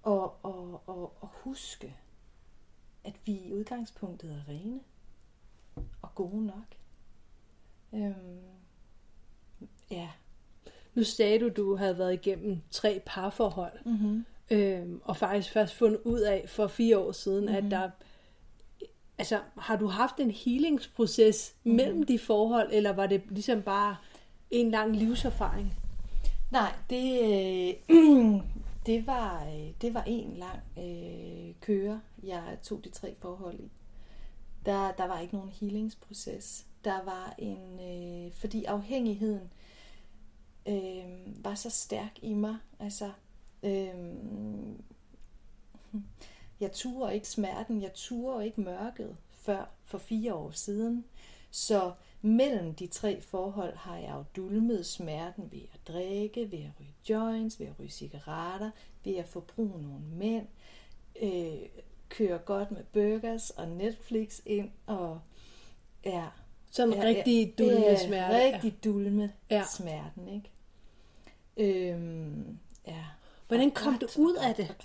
[0.03, 1.95] og, og, og, og huske,
[3.03, 4.79] at vi i udgangspunktet er rene
[6.01, 6.75] og gode nok.
[7.93, 8.39] Øhm,
[9.91, 10.09] ja.
[10.93, 14.25] Nu sagde du, du havde været igennem tre parforhold, Mm-hmm.
[14.51, 17.65] øhm, og faktisk først fundet ud af for fire år siden, mm-hmm.
[17.65, 17.89] at der...
[19.17, 21.75] Altså, har du haft en healingsproces mm-hmm.
[21.75, 23.97] mellem de forhold, eller var det ligesom bare
[24.51, 25.73] en lang livserfaring?
[26.51, 27.95] Nej, det, øh,
[28.85, 33.71] det, var, øh, det var en lang øh, køre, jeg tog de tre forhold i.
[34.65, 36.65] Der, der var ikke nogen healingsproces.
[36.83, 39.51] Der var en, øh, fordi afhængigheden
[40.67, 42.57] øh, var så stærk i mig.
[42.79, 43.11] Altså,
[43.63, 43.95] øh,
[46.59, 51.05] jeg turde ikke smerten, jeg turde ikke mørket før for fire år siden.
[51.51, 56.71] Så mellem de tre forhold har jeg jo dulmet smerten ved at drikke, ved at
[56.79, 58.71] ryge joints, ved at ryge cigaretter,
[59.03, 60.47] ved at forbruge nogle mænd,
[61.21, 61.69] øh,
[62.09, 65.19] køre godt med burgers og Netflix ind og
[66.05, 66.25] ja,
[66.71, 68.37] Sådan ja, rigtig dulme ja, smerte.
[68.53, 69.63] Rigtig dulme Ja.
[69.77, 70.51] smerten, ikke?
[71.91, 73.05] Øhm, ja.
[73.47, 74.75] Hvordan kom du ud af det?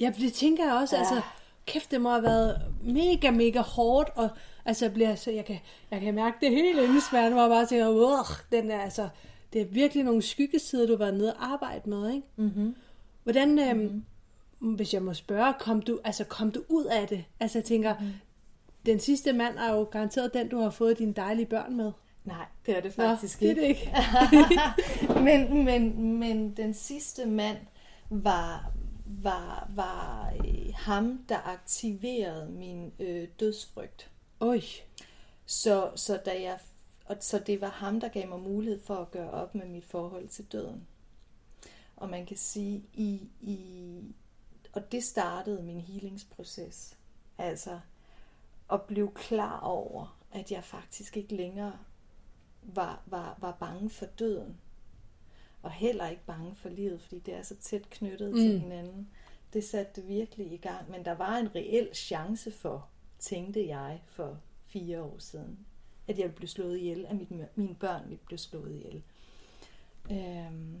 [0.00, 0.96] Ja, det tænker jeg også.
[0.96, 1.00] Ja.
[1.02, 1.22] Altså,
[1.66, 4.10] kæft, det må have været mega, mega hårdt.
[4.14, 4.28] Og
[4.64, 5.58] altså, jeg, bliver, så jeg, kan,
[5.90, 8.80] jeg kan mærke det hele inde i smerten, hvor jeg bare tænker, Ugh, den er,
[8.80, 9.08] altså,
[9.52, 12.26] det er virkelig nogle skyggesider, du været nede og arbejde med, ikke?
[12.36, 12.74] Mm-hmm.
[13.22, 14.04] Hvordan, øhm,
[14.76, 17.24] hvis jeg må spørge, kom du, altså, kom du ud af det?
[17.40, 18.06] Altså, jeg tænker, Mm.
[18.86, 21.92] den sidste mand er jo garanteret den, du har fået dine dejlige børn med.
[22.24, 23.62] Nej, det er det Nå, faktisk det er ikke.
[23.62, 25.20] det ikke.
[25.26, 27.56] men, men, men den sidste mand
[28.10, 28.70] var,
[29.06, 34.10] var, var øh, ham, der aktiverede min øh, dødsfrygt.
[34.40, 34.60] Oj.
[35.46, 36.58] Så, så, da jeg,
[37.06, 39.84] og, så det var ham, der gav mig mulighed for at gøre op med mit
[39.84, 40.86] forhold til døden.
[41.96, 43.98] Og man kan sige, i, i,
[44.72, 46.96] og det startede min healingsproces.
[47.38, 47.80] Altså
[48.72, 51.78] at blive klar over, at jeg faktisk ikke længere
[52.62, 54.56] var, var, var bange for døden.
[55.66, 58.36] Og heller ikke bange for livet, fordi det er så tæt knyttet mm.
[58.36, 59.08] til hinanden.
[59.52, 60.90] Det satte det virkelig i gang.
[60.90, 65.58] Men der var en reel chance for, tænkte jeg for fire år siden,
[66.08, 69.02] at jeg ville blive slået ihjel, at mit, mine børn ville blive slået ihjel.
[70.10, 70.76] Øhm,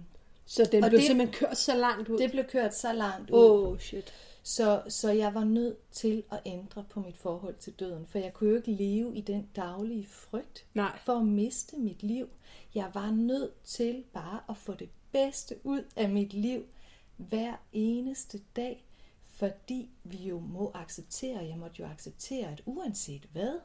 [0.46, 2.18] Så den og blev det- simpelthen kørt så langt ud?
[2.18, 3.38] det blev kørt så langt ud.
[3.50, 4.14] Oh, shit.
[4.46, 8.32] Så, så jeg var nødt til at ændre på mit forhold til døden, for jeg
[8.32, 10.98] kunne jo ikke leve i den daglige frygt Nej.
[11.04, 12.28] for at miste mit liv.
[12.74, 16.64] Jeg var nødt til bare at få det bedste ud af mit liv
[17.16, 18.86] hver eneste dag,
[19.22, 23.58] fordi vi jo må acceptere, jeg måtte jo acceptere, at uanset hvad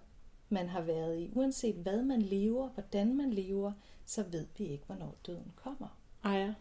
[0.50, 3.72] man har været i, uanset hvad man lever, hvordan man lever,
[4.06, 5.98] så ved vi ikke, hvornår døden kommer.
[6.24, 6.54] Ej, ja.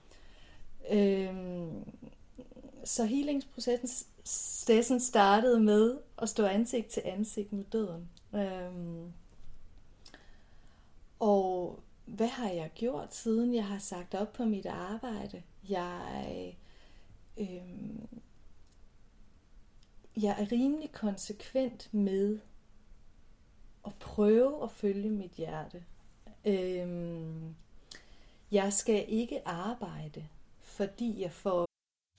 [0.92, 1.85] Øhm,
[2.85, 8.11] så healingsprocessen startede med at stå ansigt til ansigt med døden.
[8.35, 9.12] Øhm,
[11.21, 15.43] og hvad har jeg gjort, siden jeg har sagt op på mit arbejde?
[15.69, 16.57] Jeg,
[17.38, 18.09] øhm,
[20.16, 22.38] jeg er rimelig konsekvent med
[23.87, 25.85] at prøve at følge mit hjerte.
[26.45, 27.55] Øhm,
[28.51, 30.29] jeg skal ikke arbejde,
[30.61, 31.69] fordi jeg får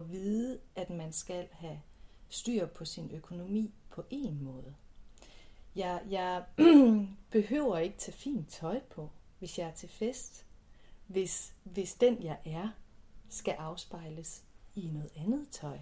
[0.00, 1.80] At vide, at man skal have
[2.28, 4.74] styr på sin økonomi på en måde.
[5.76, 6.44] Jeg, jeg
[7.30, 10.46] behøver ikke tage fint tøj på, hvis jeg er til fest.
[11.06, 12.68] Hvis, hvis den, jeg er,
[13.28, 14.44] skal afspejles
[14.76, 15.78] i noget andet tøj.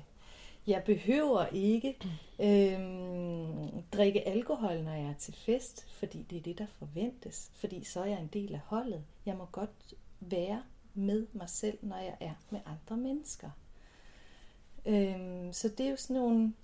[0.66, 1.98] Jeg behøver ikke
[2.46, 7.52] øhm, drikke alkohol, når jeg er til fest, fordi det er det, der forventes.
[7.54, 9.04] Fordi så er jeg en del af holdet.
[9.26, 10.62] Jeg må godt være
[10.94, 13.50] med mig selv, når jeg er med andre mennesker.
[14.86, 16.54] Øhm, så det er jo sådan nogle...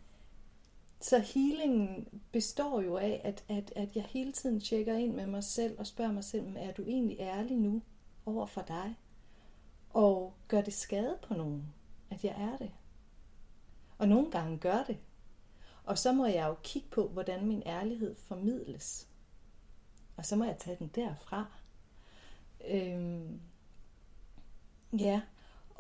[1.01, 5.45] Så healingen består jo af, at, at, at jeg hele tiden tjekker ind med mig
[5.45, 7.83] selv og spørger mig selv, er du egentlig ærlig nu
[8.27, 8.97] over for dig?
[9.91, 11.75] Og gør det skade på nogen,
[12.11, 12.71] at jeg er det?
[13.99, 14.99] Og nogle gange gør det.
[15.85, 19.09] Og så må jeg jo kigge på, hvordan min ærlighed formidles.
[20.17, 21.47] Og så må jeg tage den derfra.
[22.69, 23.41] Øhm,
[24.99, 25.21] ja,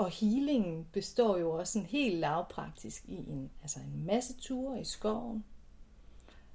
[0.00, 4.84] og healingen består jo også en helt lavpraktisk i en, altså en masse ture i
[4.84, 5.44] skoven,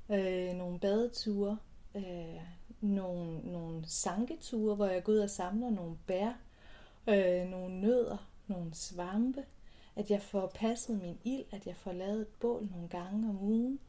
[0.09, 1.57] øh, nogle badeture,
[1.95, 2.41] øh,
[2.81, 6.31] nogle, nogle sanketure, hvor jeg går ud og samler nogle bær,
[7.07, 9.43] øh, nogle nødder, nogle svampe,
[9.95, 13.41] at jeg får passet min ild, at jeg får lavet et bål nogle gange om
[13.41, 13.79] ugen,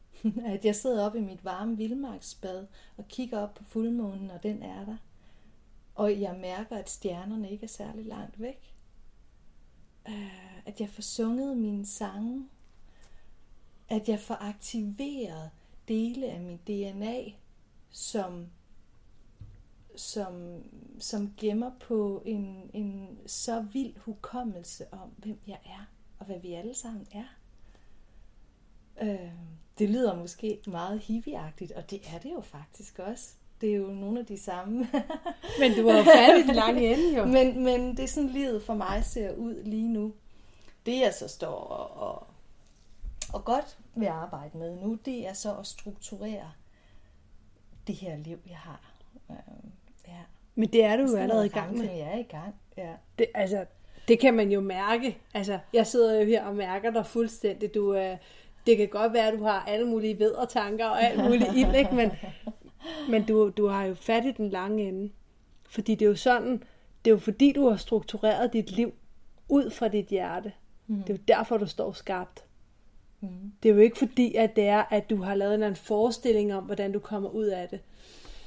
[0.54, 4.62] at jeg sidder oppe i mit varme vildmarksbad og kigger op på fuldmånen, og den
[4.62, 4.96] er der.
[5.94, 8.71] Og jeg mærker, at stjernerne ikke er særlig langt væk
[10.08, 12.48] øh, at jeg får sunget mine sange,
[13.88, 15.50] at jeg får aktiveret
[15.88, 17.22] dele af mit DNA,
[17.90, 18.46] som,
[19.96, 20.62] som,
[20.98, 26.52] som gemmer på en, en så vild hukommelse om, hvem jeg er, og hvad vi
[26.52, 27.26] alle sammen er.
[29.02, 29.32] Øh,
[29.78, 33.34] det lyder måske meget hippieagtigt, og det er det jo faktisk også.
[33.62, 34.78] Det er jo nogle af de samme.
[35.60, 37.24] Men du var jo færdig i lange ende, jo.
[37.24, 40.12] men, men det er sådan, livet for mig ser ud lige nu.
[40.86, 42.26] Det jeg så står og, og,
[43.32, 46.52] og godt vil arbejde med nu, det er så at strukturere
[47.86, 48.92] det her liv, jeg har.
[49.30, 49.36] Øh,
[50.08, 50.20] ja.
[50.54, 51.84] Men det er du jo allerede i gang med.
[51.84, 52.92] Jeg er i gang, ja.
[53.18, 53.64] Det, altså,
[54.08, 55.18] det kan man jo mærke.
[55.34, 57.74] Altså, jeg sidder jo her og mærker dig fuldstændig.
[57.74, 58.16] Du, øh,
[58.66, 61.94] det kan godt være, at du har alle mulige vedertanker og alt muligt ild, ikke?
[61.94, 62.12] Men,
[63.08, 65.10] men du, du har jo fat i den lange ende.
[65.68, 66.62] Fordi det er jo sådan,
[67.04, 68.92] det er jo fordi, du har struktureret dit liv
[69.48, 70.52] ud fra dit hjerte.
[70.86, 70.96] Mm.
[71.02, 72.44] Det er jo derfor, du står skarpt.
[73.20, 73.28] Mm.
[73.62, 75.82] Det er jo ikke fordi, at det er, at du har lavet en eller anden
[75.84, 77.80] forestilling om, hvordan du kommer ud af det.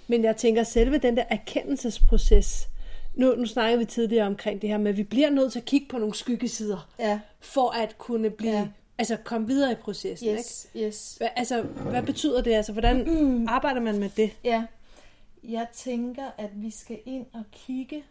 [0.07, 2.67] Men jeg tænker, selve den der erkendelsesproces,
[3.15, 5.65] nu, nu snakker vi tidligere omkring det her med, at vi bliver nødt til at
[5.65, 7.19] kigge på nogle skyggesider, Ja.
[7.39, 8.67] for at kunne blive, ja.
[8.97, 10.29] Altså komme videre i processen.
[10.29, 10.39] Ikke?
[10.39, 11.15] Yes, yes.
[11.17, 12.53] Hvad, altså, hvad betyder det?
[12.53, 13.07] Altså, hvordan
[13.57, 14.37] arbejder man med det?
[14.43, 14.65] Ja,
[15.43, 18.03] jeg tænker, at vi skal ind og kigge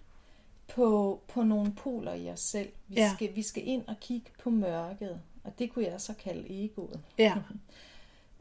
[0.68, 2.73] på, på nogle poler i os selv.
[2.88, 3.12] Vi, ja.
[3.14, 7.01] skal, vi skal ind og kigge på mørket, og det kunne jeg så kalde egoet.
[7.18, 7.35] Ja.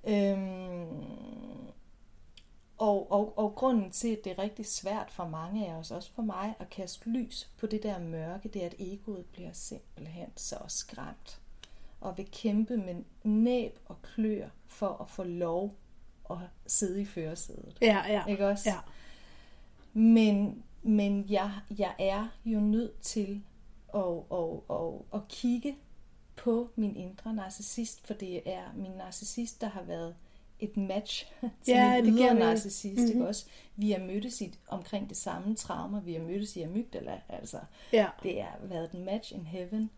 [0.07, 0.87] Øhm,
[2.77, 6.11] og, og, og grunden til, at det er rigtig svært for mange af os, også
[6.11, 10.27] for mig, at kaste lys på det der mørke, det er, at egoet bliver simpelthen
[10.35, 11.39] så skræmt.
[12.03, 15.75] Og vil kæmpe med næb og klør for at få lov
[16.29, 16.37] at
[16.67, 17.77] sidde i førersædet.
[17.81, 18.25] Ja, ja.
[18.25, 18.69] Ikke også?
[18.69, 18.77] Ja.
[19.93, 23.41] Men, men jeg, jeg er jo nødt til
[23.95, 24.01] at,
[24.31, 25.75] at, at, at kigge
[26.35, 30.15] på min indre narcissist, for det er min narcissist, der har været
[30.59, 31.31] et match
[31.63, 32.97] til Ja, min ydre narcissist.
[32.97, 33.11] Mm-hmm.
[33.11, 33.45] Ikke også?
[33.75, 37.59] Vi har mødtes i, omkring det samme trauma, vi har mødtes i amygdala, altså.
[37.93, 38.07] Ja.
[38.23, 39.89] Det har været en match in heaven.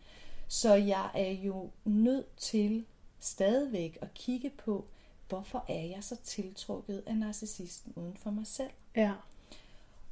[0.48, 2.86] Så jeg er jo nødt til
[3.20, 4.88] stadigvæk at kigge på,
[5.30, 8.72] hvorfor er jeg så tiltrukket af narcissisten uden for mig selv?
[8.96, 9.14] Ja.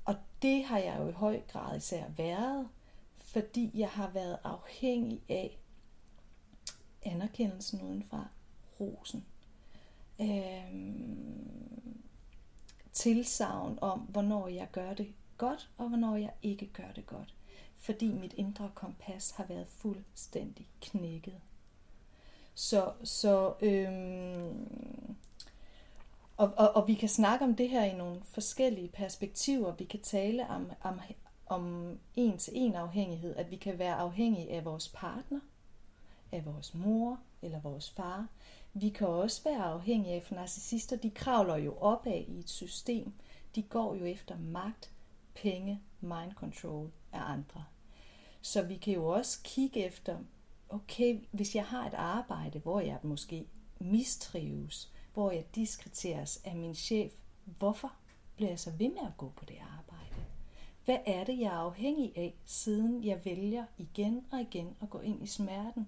[0.05, 2.69] Og det har jeg jo i høj grad især været,
[3.17, 5.59] fordi jeg har været afhængig af
[7.03, 8.27] anerkendelsen udenfra,
[8.79, 9.25] rosen,
[10.21, 12.03] øhm,
[12.93, 17.32] tilsavn om, hvornår jeg gør det godt, og hvornår jeg ikke gør det godt.
[17.83, 21.41] Fordi mit indre kompas har været fuldstændig knækket.
[22.53, 25.15] Så, så øhm,
[26.37, 29.71] og, og, og vi kan snakke om det her i nogle forskellige perspektiver.
[29.75, 30.99] Vi kan tale om, om,
[31.45, 35.39] om en til en afhængighed, at vi kan være afhængige af vores partner,
[36.31, 38.27] af vores mor eller vores far.
[38.73, 43.13] Vi kan også være afhængige af, for narcissister, de kravler jo opad i et system.
[43.55, 44.91] De går jo efter magt,
[45.35, 47.63] penge, mind control af andre.
[48.45, 50.17] Så vi kan jo også kigge efter,
[50.69, 53.45] okay, hvis jeg har et arbejde, hvor jeg måske
[53.79, 57.13] mistrives, hvor jeg diskriteres af min chef,
[57.45, 57.93] hvorfor
[58.35, 60.25] bliver jeg så ved med at gå på det arbejde?
[60.85, 64.99] Hvad er det, jeg er afhængig af, siden jeg vælger igen og igen at gå
[64.99, 65.87] ind i smerten?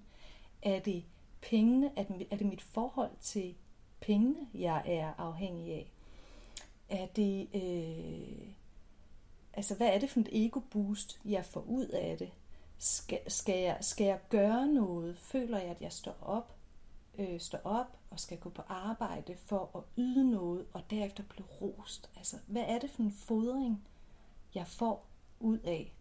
[0.61, 1.03] Er det
[1.41, 1.91] pengene?
[1.95, 3.55] Er det, er det mit forhold til
[3.99, 5.91] pengene, jeg er afhængig af?
[6.89, 8.47] Er det, øh,
[9.53, 12.31] altså hvad er det for et ego-boost, jeg får ud af det?
[12.77, 15.17] Skal, skal, jeg, skal jeg gøre noget?
[15.17, 16.55] Føler jeg, at jeg står op,
[17.17, 21.47] øh, står op og skal gå på arbejde for at yde noget, og derefter blive
[21.61, 22.09] rost?
[22.17, 23.87] Altså, hvad er det for en fodring,
[24.55, 25.05] jeg får
[25.39, 25.93] ud af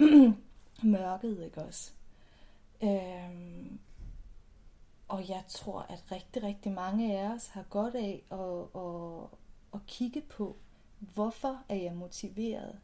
[0.82, 1.92] mørket, ikke også?
[2.82, 3.80] Øhm,
[5.08, 9.28] og jeg tror, at rigtig, rigtig mange af os har godt af at, at,
[9.74, 10.56] at kigge på,
[10.98, 12.78] hvorfor er jeg motiveret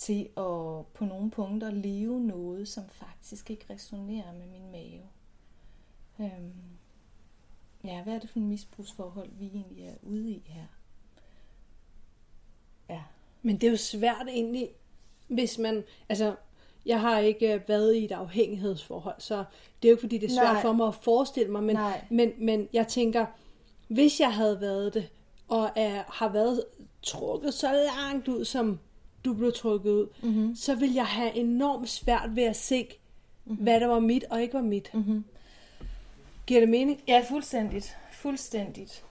[0.00, 5.02] til at på nogle punkter leve noget, som faktisk ikke resonerer med min mave.
[6.20, 6.52] Øhm,
[7.84, 10.66] ja, hvad er det for en misbrugsforhold, vi egentlig er ude i her?
[12.88, 13.02] Ja.
[13.42, 14.68] Men det er jo svært egentlig,
[15.28, 16.34] hvis man, altså,
[16.86, 19.44] jeg har ikke øh, været i et afhængighedsforhold, så
[19.82, 20.62] det er jo ikke fordi, det er svært Nej.
[20.62, 22.04] for mig at forestille mig, men, Nej.
[22.10, 23.26] men, men jeg tænker,
[23.88, 25.08] hvis jeg havde været det,
[25.48, 26.64] og er, har været
[27.02, 28.78] trukket så langt ud, som
[29.24, 30.56] du blev trukket ud, mm-hmm.
[30.56, 32.88] så vil jeg have enormt svært ved at se,
[33.44, 33.62] mm-hmm.
[33.62, 34.90] hvad der var mit og ikke var mit.
[34.94, 35.24] Mm-hmm.
[36.46, 37.00] Giver det mening?
[37.08, 37.96] Ja, fuldstændigt.
[38.12, 39.04] Fuldstændigt.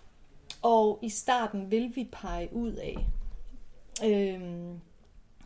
[0.62, 3.06] Og i starten vil vi pege ud af.
[4.06, 4.80] Øhm,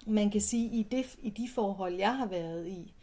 [0.06, 2.94] man kan sige, i, det, i de forhold, jeg har været i,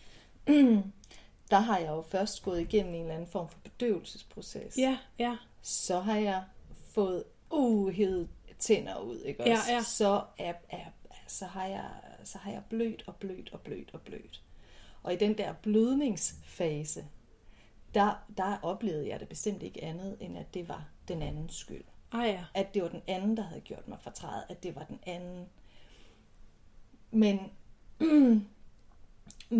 [1.51, 4.79] der har jeg jo først gået igennem en eller anden form for bedøvelsesproces.
[4.79, 5.37] Ja, ja.
[5.63, 6.43] Så har jeg
[6.95, 8.27] fået uhed
[8.61, 9.53] tænder ud, ikke også?
[9.69, 9.83] Ja, ja.
[9.83, 10.85] Så, er, er,
[11.31, 11.91] så, har jeg,
[12.25, 14.43] så har jeg blødt og blødt og blødt og blødt.
[15.03, 17.07] Og i den der blødningsfase,
[17.95, 21.85] der, der oplevede jeg det bestemt ikke andet, end at det var den andens skyld.
[22.13, 22.45] Ah ja.
[22.55, 24.45] At det var den anden, der havde gjort mig fortrædet.
[24.49, 25.47] At det var den anden.
[27.11, 27.41] Men,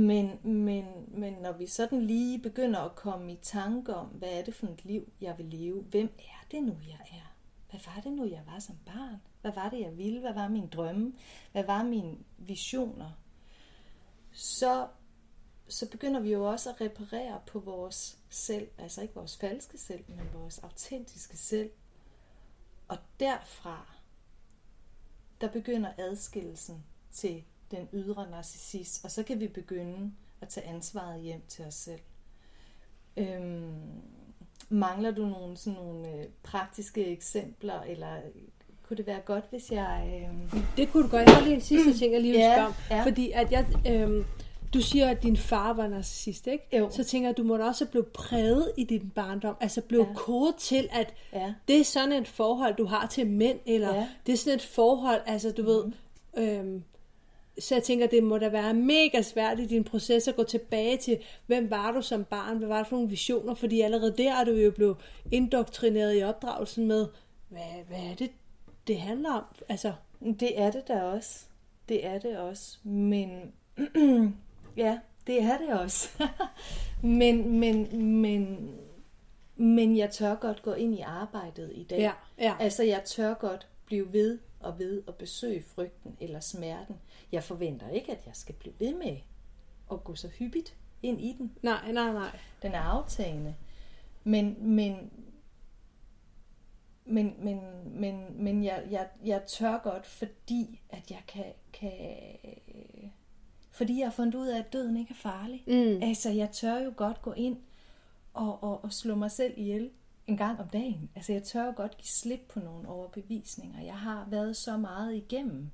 [0.09, 4.45] men, men, men når vi sådan lige begynder at komme i tanke om, hvad er
[4.45, 5.83] det for et liv, jeg vil leve?
[5.83, 7.35] Hvem er det nu, jeg er?
[7.71, 9.21] Hvad var det nu, jeg var som barn?
[9.41, 10.21] Hvad var det, jeg ville?
[10.21, 11.13] Hvad var min drømme?
[11.53, 13.11] Hvad var mine visioner?
[14.33, 14.89] Så,
[15.69, 18.69] så begynder vi jo også at reparere på vores selv.
[18.79, 21.71] Altså ikke vores falske selv, men vores autentiske selv.
[22.89, 23.87] Og derfra,
[25.41, 31.23] der begynder adskillelsen til den ydre narcissist, og så kan vi begynde at tage ansvaret
[31.23, 32.01] hjem til os selv.
[33.17, 34.03] Øhm,
[34.69, 38.23] mangler du nogle, sådan nogle øh, praktiske eksempler, eller
[38.91, 40.11] kunne det være godt, hvis jeg...
[40.55, 40.61] Øh...
[40.77, 41.27] Det kunne du godt.
[41.29, 42.73] Jeg har lige en sidste ting, jeg lige vil spørge om.
[42.91, 43.05] ja.
[43.05, 44.25] Fordi at jeg, øhm,
[44.75, 46.77] du siger, at din far var narcissist, ikke?
[46.79, 46.91] Jo.
[46.91, 49.57] Så tænker jeg, at du må også blive præget i din barndom.
[49.61, 50.15] Altså blive ja.
[50.15, 51.55] kodet til, at Ja.
[51.69, 54.07] det er sådan et forhold, du har til mænd, eller Ja.
[54.27, 55.85] det er sådan et forhold, altså du ved...
[56.39, 56.83] Øhm,
[57.59, 60.97] så jeg tænker, det må da være mega svært i din proces at gå tilbage
[60.97, 64.35] til, hvem var du som barn, hvad var det for nogle visioner, fordi allerede der
[64.35, 64.97] er du jo blevet
[65.33, 67.07] indoktrineret i opdragelsen med,
[67.49, 68.31] hvad, hvad er det,
[68.91, 69.45] det handler om?
[69.69, 71.45] Altså, Det er det da også.
[71.89, 72.79] Det er det også.
[72.83, 73.53] Men
[74.77, 76.23] ja, det er det også.
[77.21, 78.75] men, men, men,
[79.57, 81.99] men jeg tør godt gå ind i arbejdet i dag.
[81.99, 82.55] Ja, ja.
[82.61, 86.97] Altså, jeg tør godt blive ved og ved og besøge frygten eller smerten.
[87.33, 89.17] Jeg forventer ikke, at jeg skal blive ved med
[89.93, 91.53] at gå så hyppigt ind i den.
[91.63, 92.39] Nej, nej, nej.
[92.63, 93.55] Den er aftagende.
[94.25, 95.11] Men, men,
[97.05, 101.93] men, men, men, men jeg, jeg, jeg tør godt, fordi at jeg kan, kan
[103.71, 105.65] fordi jeg har fundet ud af, at døden ikke er farlig.
[105.67, 106.03] Mm.
[106.03, 107.57] Altså, jeg tør jo godt gå ind
[108.35, 109.91] og, og, og slå mig selv ihjel
[110.27, 111.11] en gang om dagen.
[111.15, 113.83] Altså, jeg tør jo godt give slip på nogle overbevisninger.
[113.83, 115.71] Jeg har været så meget igennem.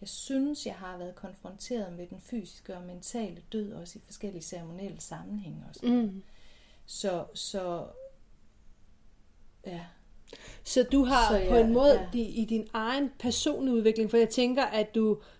[0.00, 4.42] Jeg synes, jeg har været konfronteret med den fysiske og mentale død, også i forskellige
[4.42, 5.64] ceremonielle sammenhænge.
[5.68, 6.02] Og sådan.
[6.02, 6.22] Mm.
[6.86, 7.86] Så, så,
[9.66, 9.84] ja,
[10.64, 12.00] Så du har Så jeg- på en måde ja.
[12.14, 12.18] ja.
[12.18, 15.18] i din egen personlige udvikling, for jeg tænker, at du,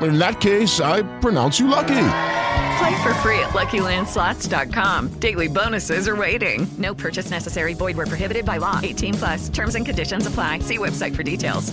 [0.00, 2.06] In that case, I pronounce you lucky.
[2.78, 5.20] Play for free at LuckyLandSlots.com.
[5.20, 6.66] Daily bonuses are waiting.
[6.78, 7.74] No purchase necessary.
[7.74, 8.80] Void where prohibited by law.
[8.82, 9.48] 18 plus.
[9.48, 10.60] Terms and conditions apply.
[10.60, 11.72] See website for details.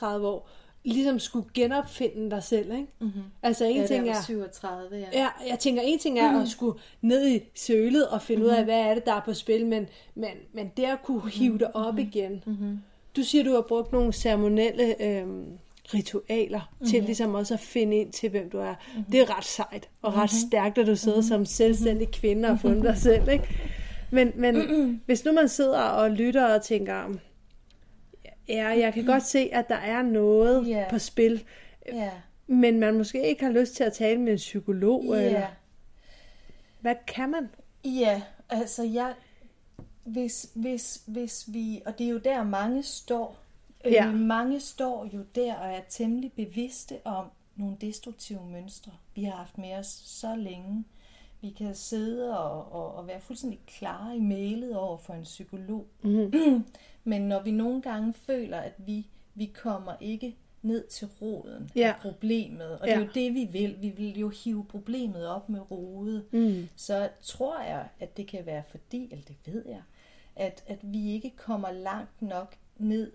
[0.00, 0.48] 30 år,
[0.84, 2.86] ligesom skulle genopfinde dig selv, ikke?
[3.00, 3.22] Mm-hmm.
[3.42, 4.14] Altså en ja, ting er...
[4.14, 5.06] var 37, ja.
[5.12, 6.38] Ja, jeg tænker, en ting er mm.
[6.38, 8.48] at skulle ned i sølet og finde mm.
[8.48, 11.30] ud af, hvad er det, der er på spil, men, men, men det at kunne
[11.30, 12.00] hive det op mm.
[12.00, 12.42] igen.
[12.46, 12.78] Mm-hmm.
[13.16, 15.58] Du siger, du har brugt nogle ceremonielle øhm,
[15.94, 16.86] ritualer mm-hmm.
[16.86, 18.74] til ligesom også at finde ind til, hvem du er.
[18.94, 19.12] Mm-hmm.
[19.12, 20.48] Det er ret sejt og ret mm-hmm.
[20.48, 21.28] stærkt, at du sidder mm-hmm.
[21.28, 23.28] som selvstændig kvinde og har fundet dig selv.
[23.28, 23.48] Ikke?
[24.10, 25.00] Men, men mm-hmm.
[25.06, 27.14] hvis nu man sidder og lytter og tænker,
[28.48, 30.84] ja, jeg kan godt se, at der er noget Ja.
[30.90, 31.44] på spil,
[31.92, 32.10] ja.
[32.46, 35.22] men man måske ikke har lyst til at tale med en psykolog, Ja.
[35.22, 35.46] eller
[36.80, 37.48] hvad kan man?
[37.84, 39.12] Ja, altså jeg,
[40.04, 43.39] hvis, hvis, hvis vi, og det er jo der mange står,
[43.84, 44.06] Ja.
[44.06, 47.26] øh, mange står jo der og er temmelig bevidste om
[47.56, 50.84] nogle destruktive mønstre, vi har haft med os så længe.
[51.40, 55.86] Vi kan sidde og, og, og være fuldstændig klare i mailet over for en psykolog.
[56.02, 56.32] Mm.
[57.04, 61.88] Men når vi nogle gange føler, at vi, vi kommer ikke ned til roden Ja.
[61.88, 63.76] af problemet, og det er jo det, vi vil.
[63.80, 66.24] Vi vil jo hive problemet op med rode.
[66.30, 66.68] Mm.
[66.76, 69.82] Så tror jeg, at det kan være fordi, eller det ved jeg,
[70.36, 73.12] at, at vi ikke kommer langt nok ned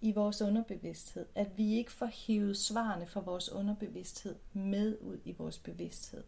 [0.00, 1.26] i vores underbevidsthed.
[1.34, 6.24] At vi ikke får hævet svarene fra vores underbevidsthed med ud i vores bevidsthed.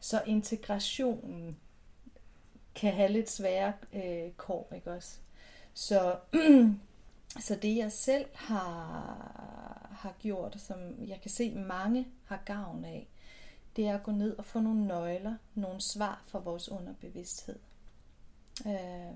[0.00, 1.56] Så integrationen
[2.74, 5.18] kan have lidt svære øh, kår, ikke også?
[5.74, 6.16] Så,
[7.46, 13.08] så det jeg selv har, har gjort, som jeg kan se mange har gavn af,
[13.76, 17.58] det er at gå ned og få nogle nøgler, nogle svar fra vores underbevidsthed.
[18.66, 19.14] Øh,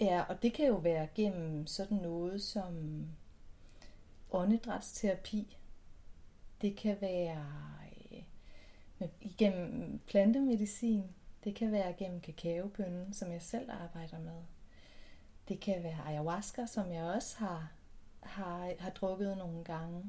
[0.00, 3.04] ja, og det kan jo være gennem sådan noget som
[4.30, 5.56] åndedrætsterapi.
[6.60, 7.46] Det kan være
[8.12, 8.22] øh,
[8.98, 11.04] med, plantemedicin.
[11.44, 14.42] Det kan være gennem kakaobønnen, som jeg selv arbejder med.
[15.48, 17.72] Det kan være ayahuasca, som jeg også har,
[18.20, 20.04] har, har drukket nogle gange.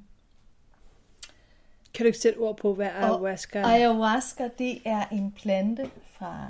[1.94, 3.66] Kan du ikke sætte ord på, hvad ayahuasca er?
[3.66, 6.48] Ayahuasca, det er en plante fra,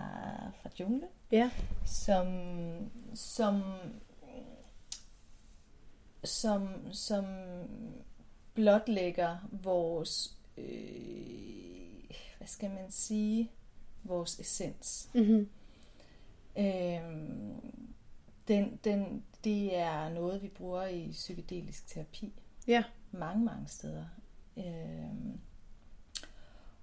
[0.62, 1.50] fra junglen, Ja.
[1.86, 2.28] som,
[3.16, 3.62] som,
[6.24, 7.26] som, som
[8.54, 10.66] blotlægger vores, øh,
[12.38, 13.52] hvad skal man sige,
[14.04, 15.10] vores essens.
[15.14, 15.50] Mm-hmm.
[16.58, 17.74] Øhm,
[18.48, 22.34] den, den, det er noget, vi bruger i psykedelisk terapi.
[22.68, 22.84] Ja.
[23.12, 24.06] Mange, mange steder.
[24.58, 25.40] Øhm,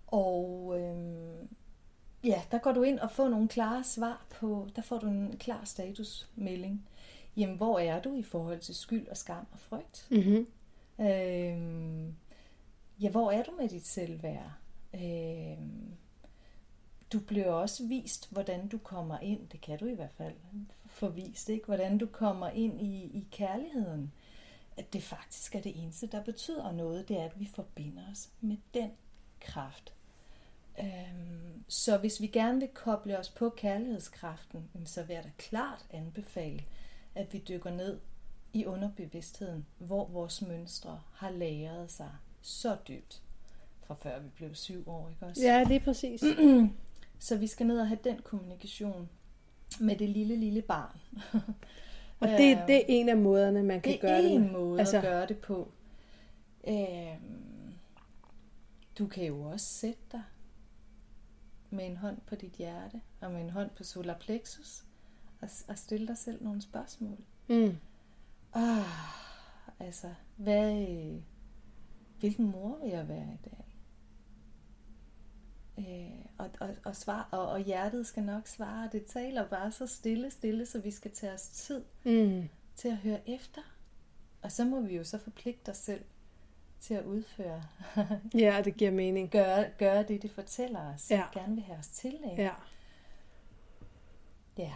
[0.06, 1.48] og øhm,
[2.24, 5.36] ja, der går du ind og får nogle klare svar på, der får du en
[5.38, 6.88] klar statusmelding.
[7.36, 10.08] Jamen, hvor er du i forhold til skyld og skam og frygt?
[10.10, 10.46] Mm-hmm.
[11.00, 12.14] Øhm,
[13.00, 14.52] ja, hvor er du med dit selvværd?
[14.94, 15.96] Øhm,
[17.12, 20.34] du bliver også vist, hvordan du kommer ind, det kan du i hvert fald
[20.86, 21.66] få vist, ikke?
[21.66, 24.12] hvordan du kommer ind i, i kærligheden.
[24.76, 28.28] At det faktisk er det eneste, der betyder noget, det er, at vi forbinder os
[28.40, 28.90] med den
[29.40, 29.92] kraft.
[30.78, 35.86] Øhm, så hvis vi gerne vil koble os på kærlighedskraften, så vil jeg da klart
[35.90, 36.64] anbefale,
[37.14, 38.00] at vi dykker ned
[38.52, 42.10] i underbevidstheden, hvor vores mønstre har lagret sig
[42.40, 43.22] så dybt
[43.86, 45.42] fra før vi blev syv år, ikke også?
[45.42, 46.24] Ja, det er præcis.
[47.18, 49.08] så vi skal ned og have den kommunikation
[49.80, 51.00] med det lille, lille barn.
[52.20, 54.46] Og det, det er en af måderne, man kan gøre det Det er med.
[54.46, 54.96] en måde altså...
[54.96, 55.68] at gøre det på.
[56.68, 57.74] Øhm,
[58.98, 60.22] du kan jo også sætte dig
[61.70, 64.84] med en hånd på dit hjerte, og med en hånd på solar plexus,
[65.40, 67.18] og, og stille dig selv nogle spørgsmål.
[67.48, 67.76] Mm.
[68.54, 68.84] Ah,
[69.80, 70.86] altså, hvad,
[72.20, 73.65] hvilken mor vil jeg være i dag?
[75.78, 78.88] Øh, og, og, og, svar, og, og hjertet skal nok svare.
[78.92, 82.48] Det taler bare så stille, stille, så vi skal tage os tid mm.
[82.76, 83.60] til at høre efter.
[84.42, 86.04] Og så må vi jo så forpligte os selv
[86.80, 87.62] til at udføre.
[88.44, 89.30] ja, det giver mening.
[89.30, 91.10] Gøre, gøre det, det fortæller os.
[91.10, 91.24] Ja.
[91.32, 92.18] Gerne vil have os til.
[92.24, 92.34] Af.
[92.38, 92.52] Ja.
[94.58, 94.72] Ja.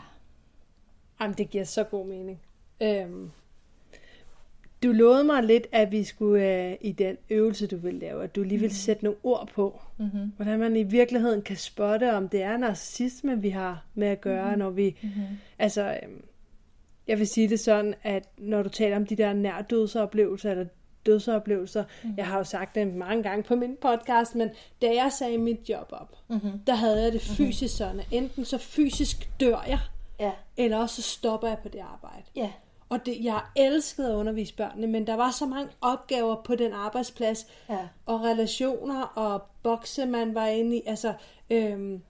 [1.21, 2.41] Jamen, det giver så god mening.
[2.81, 3.31] Øhm,
[4.83, 8.37] du lovede mig lidt, at vi skulle øh, i den øvelse, du vil lave, at
[8.37, 8.75] du lige vil Mhm.
[8.75, 10.33] sætte nogle ord på, mm-hmm.
[10.37, 14.51] hvordan man i virkeligheden kan spotte, om det er narcissisme, vi har med at gøre,
[14.51, 14.59] Mhm.
[14.59, 14.97] når vi...
[15.03, 15.23] Mm-hmm.
[15.59, 16.25] Altså, øhm,
[17.09, 20.65] jeg vil sige det sådan, at når du taler om de der nærdødsoplevelser, eller
[21.07, 21.91] dødsoplevelser, Mhm.
[22.03, 22.19] mm-hmm.
[22.19, 24.49] jeg har jo sagt det mange gange på min podcast, men
[24.83, 26.41] da jeg sagde mit job op, Mhm.
[26.67, 29.79] der havde jeg det fysisk sådan, at enten så fysisk dør jeg,
[30.21, 30.33] ja.
[30.57, 32.23] eller også så stopper jeg på det arbejde.
[32.37, 32.51] Ja.
[32.91, 36.73] Og det, jeg elskede at undervise børnene, men der var så mange opgaver på den
[36.73, 37.79] arbejdsplads, ja.
[38.07, 40.83] og relationer og bokse, man var inde i.
[40.87, 41.15] Altså,
[41.51, 42.03] øhm,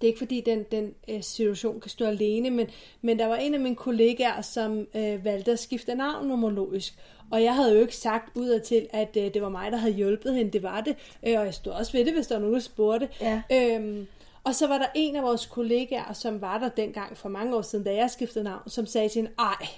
[0.00, 2.66] det er ikke fordi, den, den øh, situation kan stå alene, men,
[3.02, 6.98] men der var en af mine kollegaer, som øh, valgte at skifte navn nomologisk.
[7.30, 10.34] Og jeg havde jo ikke sagt udadtil, at øh, det var mig, der havde hjulpet
[10.34, 10.50] hende.
[10.50, 10.96] Det var det.
[11.26, 13.08] Øh, og jeg stod også ved det, hvis der var nogen, der spurgte.
[13.20, 13.42] Ja.
[13.52, 14.06] Øhm,
[14.44, 17.62] og så var der en af vores kollegaer, som var der dengang for mange år
[17.62, 19.68] siden, da jeg skiftede navn, som sagde til hende, ej,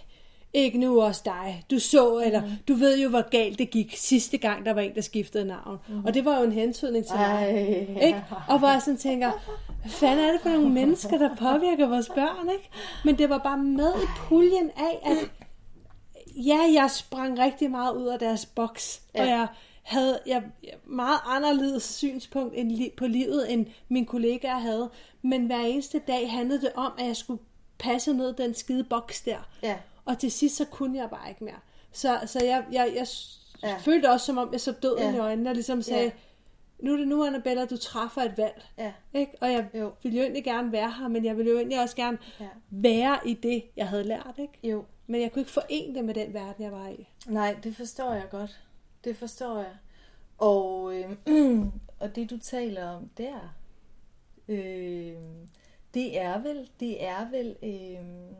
[0.53, 1.65] ikke nu også dig.
[1.71, 2.27] Du så, mm.
[2.27, 5.45] eller du ved jo, hvor galt det gik sidste gang, der var en, der skiftede
[5.45, 5.79] navn.
[5.89, 6.05] Mm.
[6.05, 7.25] Og det var jo en hentydning til mig.
[7.25, 8.07] Ej.
[8.07, 8.25] Ikke?
[8.49, 9.31] Og hvor jeg sådan tænker,
[9.81, 12.49] hvad fanden er det for nogle mennesker, der påvirker vores børn?
[12.53, 12.71] Ikke?
[13.05, 15.17] Men det var bare med i puljen af, at
[16.37, 19.23] ja, jeg sprang rigtig meget ud af deres boks, ja.
[19.23, 19.47] og jeg
[19.91, 20.43] havde jeg,
[20.85, 24.91] meget anderledes synspunkt end, li- på livet, end min kollegaer havde.
[25.23, 27.43] Men hver eneste dag handlede det om, at jeg skulle
[27.79, 29.49] passe ned den skide boks der.
[29.63, 29.77] Ja.
[30.05, 31.59] Og til sidst, så kunne jeg bare ikke mere.
[31.93, 33.07] Så, så jeg, jeg, jeg
[33.63, 33.69] Ja.
[33.69, 33.77] ja.
[33.77, 35.15] følte også, som om jeg så døden Ja.
[35.15, 36.11] i øjnene, og ligesom sagde, Ja.
[36.79, 38.63] nu er det nu, Annabella, du træffer et valg.
[38.79, 38.93] Ja.
[39.15, 39.33] Ikke?
[39.41, 39.93] Og jeg Jo.
[40.03, 42.47] ville jo egentlig gerne være her, men jeg ville jo egentlig også gerne Ja.
[42.71, 44.35] være i det, jeg havde lært.
[44.39, 44.69] Ikke?
[44.71, 44.85] Jo.
[45.07, 47.09] Men jeg kunne ikke forene det med den verden, jeg var i.
[47.27, 48.61] Nej, det forstår jeg godt.
[49.05, 49.75] Det forstår jeg.
[50.39, 51.11] Og, øh,
[52.01, 53.55] og det du taler om der,
[54.49, 55.15] øh,
[55.95, 58.31] det er vel, det er vel, øh,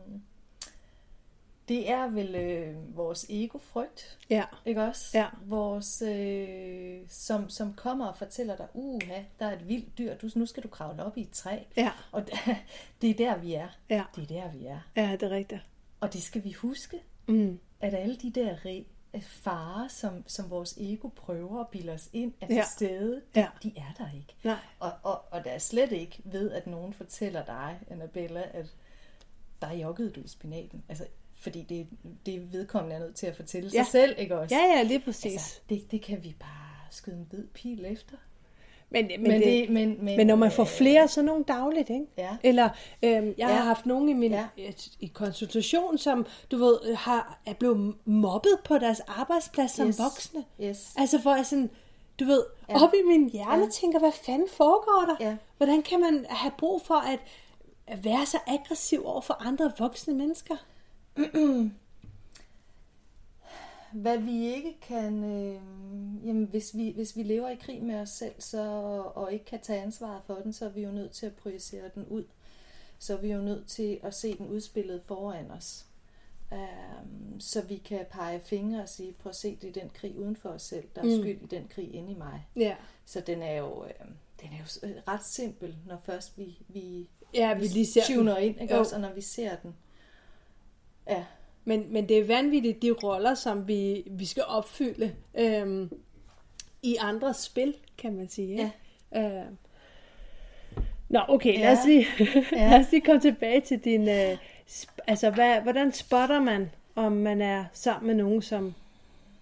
[1.67, 4.43] det er vel øh, vores ego-frygt, Ja.
[4.65, 5.17] ikke også?
[5.17, 5.27] Ja.
[5.45, 10.29] Vores, øh, som, som kommer og fortæller dig, uha, der er et vildt dyr, du,
[10.35, 11.57] nu skal du kravle op i et træ.
[11.77, 11.91] Ja.
[12.11, 12.23] Og
[13.01, 13.67] det er der, vi er.
[13.89, 14.03] Ja.
[14.15, 14.79] Det er der, vi er.
[14.95, 15.61] Ja, det er rigtigt.
[15.99, 17.59] Og det skal vi huske, Mm.
[17.79, 18.85] at alle de der re-
[19.19, 22.53] farer, som, som vores ego prøver at bilde os ind, er Ja.
[22.61, 23.47] til stede, de, Ja.
[23.63, 24.35] de er der ikke.
[24.43, 24.55] Nej.
[24.79, 28.65] Og, og, og der er slet ikke ved, at nogen fortæller dig, Annabella, at
[29.61, 30.83] der joggede du i spinaten.
[30.89, 31.87] Altså, fordi det,
[32.25, 33.83] det vedkommende er nødt til at fortælle Ja.
[33.83, 34.55] sig selv, ikke også?
[34.55, 35.31] Ja, ja, lige præcis.
[35.31, 38.17] Altså, det, det kan vi bare skyde en hvid pil efter.
[38.93, 41.43] Men, men, Men det, det- men- men- men når man får øh, flere sådan nogle
[41.43, 42.05] dagligt, ikke?
[42.17, 42.29] Ja.
[42.43, 42.69] Eller
[43.03, 43.47] øhm, jeg ja.
[43.47, 44.45] Har haft nogen i min Ja.
[44.99, 49.99] i konsultation, som du ved, har, er blevet mobbet på deres arbejdsplads som Yes.
[49.99, 50.43] voksne.
[50.61, 50.93] Yes.
[50.97, 51.69] Altså hvor jeg sådan,
[52.19, 52.83] du ved, Ja.
[52.83, 53.59] op i min hjerne Ja.
[53.63, 53.69] ja.
[53.69, 55.25] tænker, hvad fanden foregår der?
[55.29, 55.35] Ja.
[55.57, 57.19] Hvordan kan man have brug for at,
[57.87, 60.55] at være så aggressiv over for andre voksne mennesker?
[63.93, 65.61] Hvad vi ikke kan, øh,
[66.27, 68.61] jamen hvis vi, hvis vi lever i krig med os selv, så,
[69.15, 71.89] og ikke kan tage ansvar for den, så er vi jo nødt til at projicere
[71.95, 72.23] den ud.
[72.99, 75.85] Så er vi jo nødt til at se den udspillet foran os.
[76.51, 80.19] Um, så vi kan pege fingre og sige, prøv at se, det er den krig
[80.19, 81.21] uden for os selv, der er Mm.
[81.21, 82.47] skyld i den krig inde i mig.
[82.55, 82.75] Ja.
[83.05, 83.91] Så den er jo, øh,
[84.41, 88.15] den er jo øh, ret simpel, når først vi, vi, Ja, vi lige ser den.
[88.15, 88.79] tuner ind, ikke Jo.
[88.79, 88.95] også?
[88.95, 89.75] Og når vi ser den.
[91.07, 91.25] Ja.
[91.65, 95.89] Men, men det er vanvittigt, de roller, som vi, vi skal opfylde øhm,
[96.83, 98.51] i andres spil, kan man sige.
[98.51, 98.71] Ikke?
[99.11, 99.41] Ja.
[99.41, 99.57] Øhm.
[101.09, 101.89] Nå, okay, lad os, Ja.
[101.89, 102.05] lige,
[102.51, 102.69] Ja.
[102.69, 104.07] lad os lige komme tilbage til din...
[104.09, 104.37] Øh,
[104.67, 108.73] sp- altså, hvad, hvordan spotter man, om man er sammen med nogen, som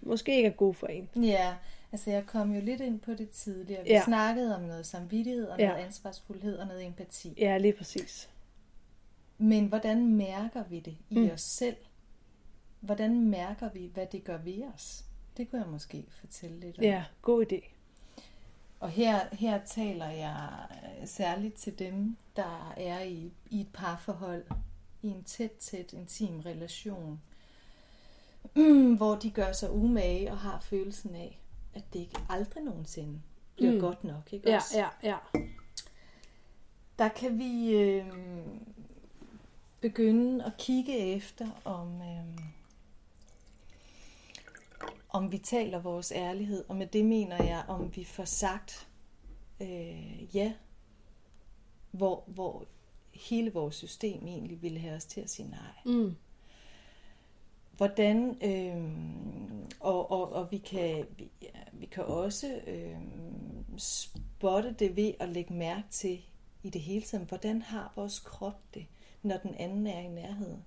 [0.00, 1.08] måske ikke er god for en?
[1.16, 1.54] Ja,
[1.92, 3.82] altså jeg kom jo lidt ind på det tidligere.
[3.82, 3.94] Vi Ja.
[3.94, 4.02] ja.
[4.04, 5.68] snakkede om noget samvittighed og Ja.
[5.68, 7.34] noget ansvarsfuldhed og noget empati.
[7.38, 8.28] Ja, lige præcis.
[9.38, 11.30] Men hvordan mærker vi det i mm.
[11.34, 11.76] os selv,
[12.80, 15.04] hvordan mærker vi, hvad det gør ved os?
[15.36, 16.84] Det kunne jeg måske fortælle lidt om.
[16.84, 17.68] Ja, god idé.
[18.80, 20.48] Og her, her taler jeg
[21.00, 24.44] øh, særligt til dem, der er i, i et parforhold,
[25.02, 27.20] i en tæt, tæt, intim relation,
[28.96, 31.40] hvor de gør sig umage og har følelsen af,
[31.74, 33.20] at det ikke aldrig nogensinde
[33.56, 33.76] bliver Mm.
[33.76, 33.80] mm.
[33.82, 34.32] godt nok.
[34.32, 34.78] Ikke Ja, også?
[34.78, 35.16] ja, ja.
[36.98, 38.06] Der kan vi øh,
[39.80, 42.38] begynde at kigge efter, om, øh,
[45.10, 46.64] om vi taler vores ærlighed.
[46.68, 48.88] Og med det mener jeg, om vi får sagt
[49.60, 50.52] øh, ja,
[51.90, 52.66] hvor, hvor
[53.14, 55.94] hele vores system egentlig ville have os til at sige nej.
[55.94, 56.16] Mm.
[57.76, 58.84] Hvordan, øh,
[59.80, 62.96] og, og, og vi, kan, vi, ja, vi kan også øh,
[63.76, 66.20] spotte det ved at lægge mærke til
[66.62, 68.86] i det hele taget, hvordan har vores krop det,
[69.22, 70.64] når den anden er i nærheden?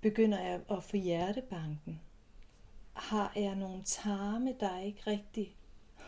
[0.00, 2.00] Begynder jeg at få hjertebanken?
[2.96, 5.56] Har jeg nogle tarme, der ikke rigtig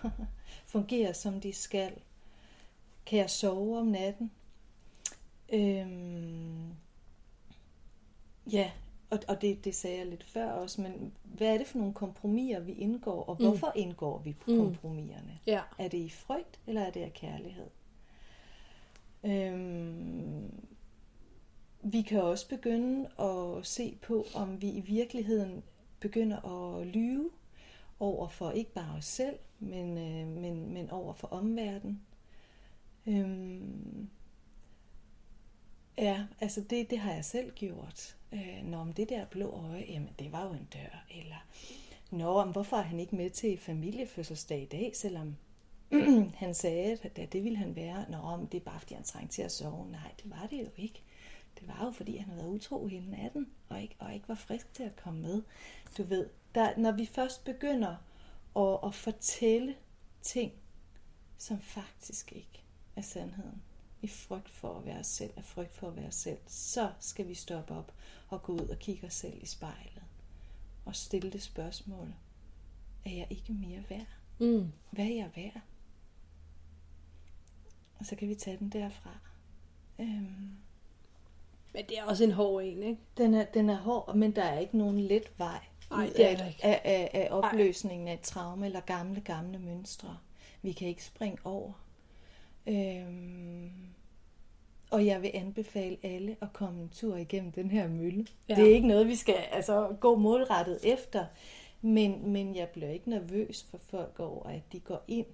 [0.67, 1.93] fungerer, som de skal?
[3.07, 4.31] Kan jeg sove om natten?
[5.53, 6.73] Øhm,
[8.53, 8.71] ja,
[9.11, 11.95] og, og det, det sagde jeg lidt før også, men hvad er det for nogle
[11.95, 13.47] kompromiser, vi indgår, og Mm.
[13.47, 14.59] hvorfor indgår vi på Mm.
[14.59, 15.39] kompromiserne?
[15.47, 15.61] Ja.
[15.79, 17.67] Er det i frygt, eller er det af kærlighed?
[19.25, 20.51] Øhm,
[21.83, 25.63] vi kan også begynde at se på, om vi i virkeligheden
[26.01, 26.45] begynder
[26.81, 27.31] at lyve
[28.01, 32.03] over for ikke bare os selv, men, øh, men, men over for omverdenen.
[33.07, 34.09] Øhm,
[35.99, 38.17] ja, altså det, det har jeg selv gjort.
[38.33, 41.05] Øh, Nå, om det der blå øje, jamen det var jo en dør.
[41.11, 41.47] Eller,
[42.11, 45.37] Nå, om hvorfor er han ikke med til familiefødselsdag i dag, selvom
[46.43, 48.11] han sagde, at det, det ville han være.
[48.11, 49.91] Nå, om det er bare fordi han trængte til at sove.
[49.91, 51.03] Nej, det var det jo ikke.
[51.59, 54.35] Det var jo fordi, han havde været utro hele natten, og ikke, og ikke var
[54.35, 55.43] frisk til at komme med.
[55.99, 57.97] Du ved, der, når vi først begynder
[58.57, 59.77] at, at fortælle
[60.23, 60.53] ting,
[61.39, 62.63] som faktisk ikke
[62.97, 63.63] er sandheden,
[64.03, 66.93] i frygt for at være os selv, af frygt for at være os selv, så
[67.01, 67.93] skal vi stoppe op
[68.29, 70.03] og gå ud og kigge os selv i spejlet
[70.85, 72.15] og stille det spørgsmål,
[73.05, 74.07] er jeg ikke mere værd?
[74.39, 74.73] Mm.
[74.91, 75.61] Hvad er jeg værd?
[77.99, 79.19] Og så kan vi tage den derfra.
[79.99, 80.57] Øhm,
[81.75, 83.01] Men det er også en hård en, ikke?
[83.17, 85.59] den, er, den er hård, men der er ikke nogen let vej
[85.91, 86.65] Ej, ud af, ikke.
[86.65, 90.19] af, af, af opløsningen af et traume eller gamle, gamle mønstre.
[90.63, 91.73] Vi kan ikke springe over.
[92.67, 93.71] Øhm,
[94.91, 98.27] og jeg vil anbefale alle at komme en tur igennem den her mølle.
[98.49, 98.55] Ja.
[98.55, 101.27] Det er ikke noget, vi skal altså, gå målrettet efter,
[101.81, 105.27] men, men jeg bliver ikke nervøs for folk over, at de går ind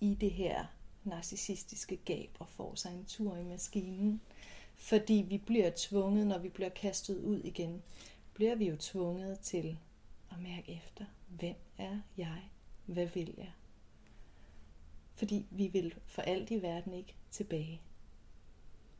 [0.00, 0.64] i det her
[1.04, 4.20] narcissistiske gab og får sig en tur i maskinen.
[4.78, 7.82] Fordi vi bliver tvunget, når vi bliver kastet ud igen,
[8.34, 9.78] bliver vi jo tvunget til
[10.30, 12.36] at mærke efter, hvem er jeg?
[12.86, 13.52] Hvad vil jeg?
[15.14, 17.80] Fordi vi vil for alt i verden ikke tilbage.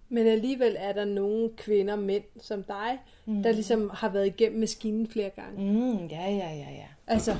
[0.09, 3.43] Men alligevel er der nogle kvinder, mænd som dig, mm.
[3.43, 5.73] der ligesom har været igennem maskinen flere gange.
[5.73, 6.87] Mm, ja, ja, ja, ja.
[7.07, 7.37] Altså,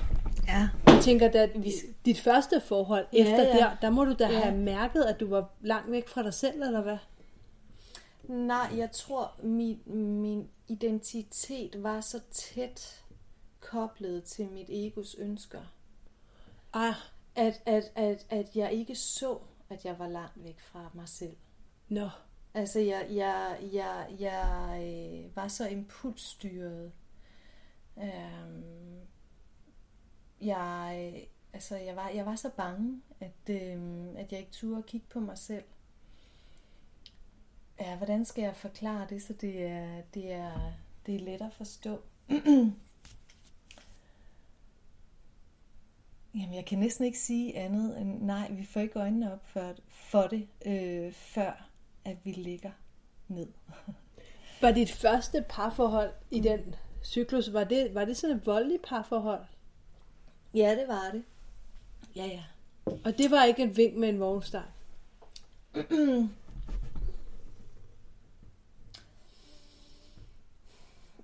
[0.47, 0.69] ja.
[0.87, 1.73] jeg tænker, da vi,
[2.05, 3.53] dit første forhold Ja, efter ja.
[3.53, 4.39] der, der må du da Ja.
[4.41, 6.97] have mærket, at du var langt væk fra dig selv, eller hvad?
[8.29, 9.83] Nej, jeg tror, min,
[10.21, 13.05] min identitet var så tæt
[13.61, 15.63] koblet til mit egos ønsker,
[16.73, 16.95] Ah,
[17.35, 19.39] at, at, at, at jeg ikke så,
[19.71, 21.37] at jeg var langt væk fra mig selv.
[21.89, 22.09] nå.
[22.55, 24.79] Altså, jeg, jeg, jeg, jeg
[25.25, 26.93] øh, var så impulsstyret.
[27.99, 28.99] Øhm,
[30.41, 35.07] jeg, altså, jeg, var, jeg var så bange, at, øhm, at jeg ikke turde kigge
[35.11, 35.65] på mig selv.
[37.81, 40.73] Ja, hvordan skal jeg forklare det, så det er, det er,
[41.07, 42.01] det er let at forstå?
[46.35, 49.75] Jamen, jeg kan næsten ikke sige andet end, nej, vi får ikke øjnene op for,
[49.89, 51.69] for det, øh, før
[52.05, 52.71] at vi ligger
[53.29, 53.49] ned.
[54.63, 56.75] Var dit første parforhold i den
[57.05, 59.45] cyklus, var det, var det sådan et voldeligt parforhold?
[60.55, 61.25] Ja, det var det.
[62.17, 62.43] Ja, ja.
[62.87, 64.67] Og det var ikke et vink med en vognstang?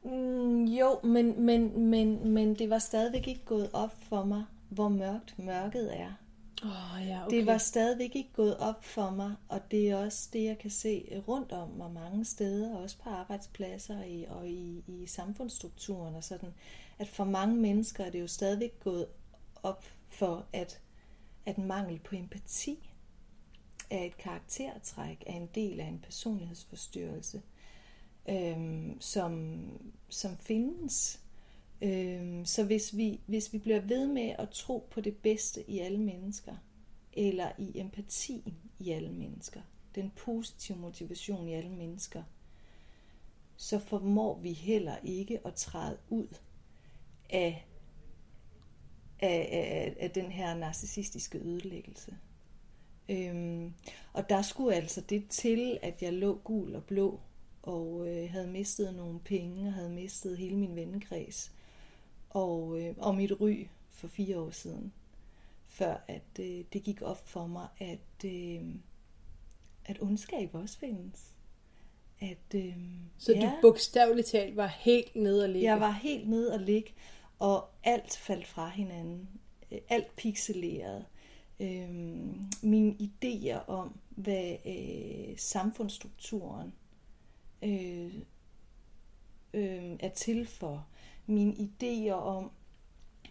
[0.05, 4.89] Mm, jo, men, men, men, men det var stadigvæk ikke gået op for mig, hvor
[4.89, 6.13] mørkt mørket er.
[6.65, 7.37] Oh, ja, okay.
[7.37, 10.71] Det var stadigvæk ikke gået op for mig, og det er også det, jeg kan
[10.71, 16.25] se rundt om mig mange steder, også på arbejdspladser i, og i, i samfundsstrukturen og
[16.25, 16.55] sådan,
[16.99, 19.07] at for mange mennesker er det jo stadigvæk gået
[19.63, 20.81] op for, at,
[21.47, 22.91] at mangel på empati
[23.91, 27.43] er et karaktertræk, er en del af en personlighedsforstyrrelse
[28.29, 29.63] øhm, som,
[30.09, 31.21] som findes.
[31.83, 35.79] Øh, så hvis vi, hvis vi bliver ved med at tro på det bedste i
[35.79, 36.57] alle mennesker,
[37.13, 39.61] eller i empatien i alle mennesker,
[39.95, 42.23] den positive motivation i alle mennesker,
[43.57, 46.29] så formår vi heller ikke at træde ud
[47.31, 47.67] af,
[49.21, 52.17] af, af, af den her narcissistiske ødelæggelse.
[53.09, 53.75] Øhm,
[54.13, 57.21] og der skulle altså det til, at jeg lå gul og blå,
[57.67, 61.53] og øh, havde mistet nogle penge, og havde mistet hele min vennekreds,
[62.31, 64.93] og, øh, og mit ry for fire år siden,
[65.67, 68.63] før at øh, det gik op for mig, at, øh,
[69.85, 71.35] at ondskab også findes.
[72.21, 72.77] At, øh,
[73.19, 75.71] Så ja, du bogstaveligt talt var helt nede og ligge?
[75.71, 76.91] Jeg var helt nede og ligge,
[77.39, 79.29] og alt faldt fra hinanden.
[79.73, 81.05] Øh, alt pixeleret.
[81.61, 81.91] Øh,
[82.63, 86.73] mine idéer om, hvad øh, samfundsstrukturen
[87.65, 88.15] øh,
[89.55, 90.87] øh, er til for.
[91.27, 92.51] Mine idéer om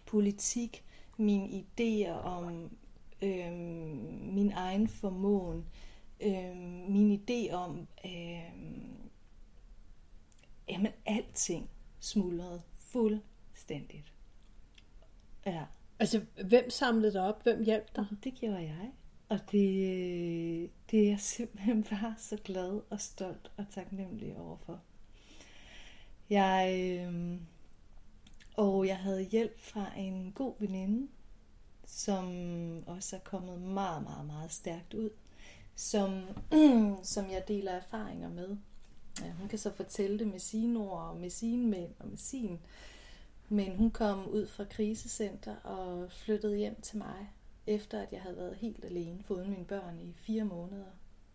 [0.06, 0.84] politik,
[1.16, 2.76] mine idéer om
[3.22, 3.52] øh,
[4.34, 5.66] min egen formåen,
[6.20, 6.56] øh,
[6.88, 8.52] min idé om, øh,
[10.68, 11.70] jamen alting
[12.00, 14.12] smuldrede fuldstændigt.
[15.46, 15.64] Ja.
[15.98, 17.42] Altså, hvem samlede dig op?
[17.42, 18.06] Hvem hjalp dig?
[18.24, 18.92] Det gjorde jeg.
[19.28, 24.80] Og det, øh, det er jeg simpelthen bare så glad og stolt og taknemmelig overfor.
[26.30, 27.40] Jeg, øh,
[28.56, 31.08] og jeg havde hjælp fra en god veninde,
[31.86, 32.26] som
[32.86, 35.10] også er kommet meget, meget, meget stærkt ud,
[35.74, 36.22] som,
[37.02, 38.56] som jeg deler erfaringer med.
[39.20, 42.18] Ja, hun kan så fortælle det med sine ord og med sine mænd og med
[42.18, 42.58] sin.
[43.48, 47.30] Men hun kom ud fra krisecenter og flyttede hjem til mig,
[47.66, 50.90] efter at jeg havde været helt alene foruden mine børn i fire måneder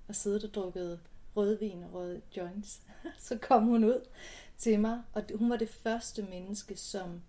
[0.08, 1.00] og siddet og drukket
[1.36, 2.82] rødvin og røde joints.
[3.28, 4.08] så kom hun ud
[4.58, 7.22] til mig, og hun var det første menneske, som,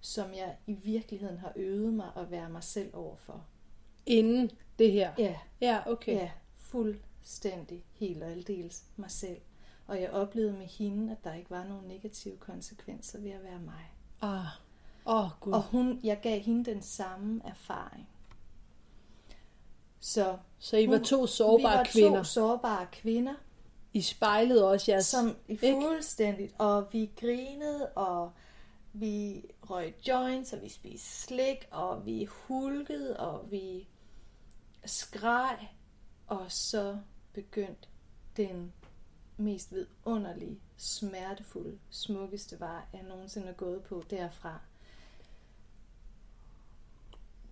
[0.00, 3.46] som jeg i virkeligheden har øvet mig at være mig selv overfor.
[4.06, 5.12] Inden det her?
[5.18, 5.36] Ja.
[5.60, 6.14] Ja, okay.
[6.14, 9.40] Ja, fuldstændig, helt og aldeles mig selv.
[9.86, 13.60] Og jeg oplevede med hende, at der ikke var nogen negative konsekvenser ved at være
[13.60, 13.92] mig.
[14.20, 14.46] Ah,
[15.06, 15.52] åh oh, gud.
[15.52, 18.08] Og hun, jeg gav hende den samme erfaring.
[20.00, 22.18] Så, så I var to sårbare vi var kvinder?
[22.18, 23.34] to sårbare kvinder.
[23.92, 25.06] I spejlede også jeres...
[25.06, 26.54] Som fuldstændigt.
[26.58, 28.32] Og vi grinede, og
[28.92, 33.88] vi røg joints, og vi spiste slik, og vi hulkede, og vi
[34.84, 35.68] skreg.
[36.26, 36.98] Og så
[37.32, 37.88] begyndte
[38.36, 38.72] den
[39.36, 44.60] mest vidunderlige, smertefulde, smukkeste vej, jeg nogensinde er gået på derfra.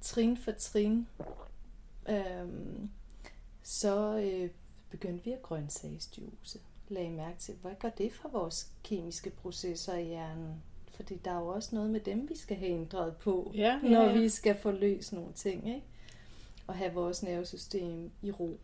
[0.00, 1.08] Trin for trin.
[2.08, 2.90] Øhm,
[3.62, 4.50] så øh,
[4.90, 6.60] begyndte vi at grøntsagsjuice.
[6.88, 10.62] Lagde mærke til, hvad gør det for vores kemiske processer i hjernen?
[10.94, 14.02] Fordi der er jo også noget med dem, vi skal have ændret på, ja, når
[14.02, 14.20] ja, ja.
[14.20, 15.68] vi skal få løst nogle ting.
[15.68, 15.86] Ikke?
[16.66, 18.58] Og have vores nervesystem i ro.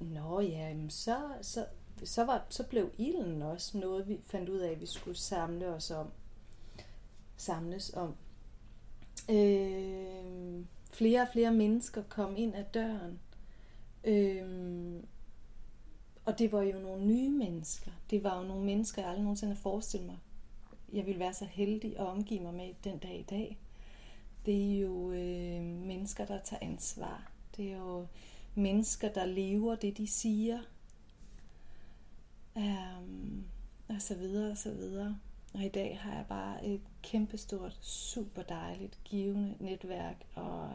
[0.00, 1.66] Nå ja, så, så,
[2.04, 5.66] så, var, så blev ilden også noget, vi fandt ud af, at vi skulle samle
[5.66, 6.10] os om.
[7.36, 8.14] Samles om.
[9.30, 13.20] Øh, flere og flere mennesker kom ind ad døren.
[14.04, 15.06] Øhm,
[16.24, 17.90] og det var jo nogle nye mennesker.
[18.10, 20.18] Det var jo nogle mennesker, jeg aldrig nogensinde har forestillet mig.
[20.92, 23.58] Jeg ville være så heldig at omgive mig med den dag i dag.
[24.46, 27.30] Det er jo øh, mennesker, der tager ansvar.
[27.56, 28.06] Det er jo
[28.54, 30.58] mennesker, der lever det, de siger.
[32.54, 33.44] Um,
[33.88, 35.18] og så videre, og så videre.
[35.52, 40.16] Og i dag har jeg bare et kæmpestort, super dejligt, givende netværk.
[40.34, 40.72] Og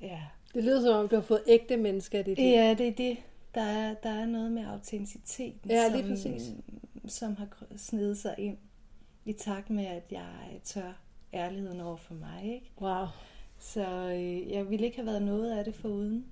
[0.00, 0.20] ja.
[0.54, 2.46] Det lyder som om, du har fået ægte mennesker i dit liv.
[2.46, 3.16] Ja, det er det.
[3.54, 6.52] Der er, der er noget med autenticiteten, ja, som, præcis.
[7.06, 8.58] som har snedet sig ind.
[9.24, 10.92] I takt med, at jeg tør
[11.34, 12.54] ærligheden over for mig.
[12.54, 12.70] Ikke?
[12.80, 13.06] Wow.
[13.58, 16.26] Så øh, jeg ville ikke have været noget af det foruden.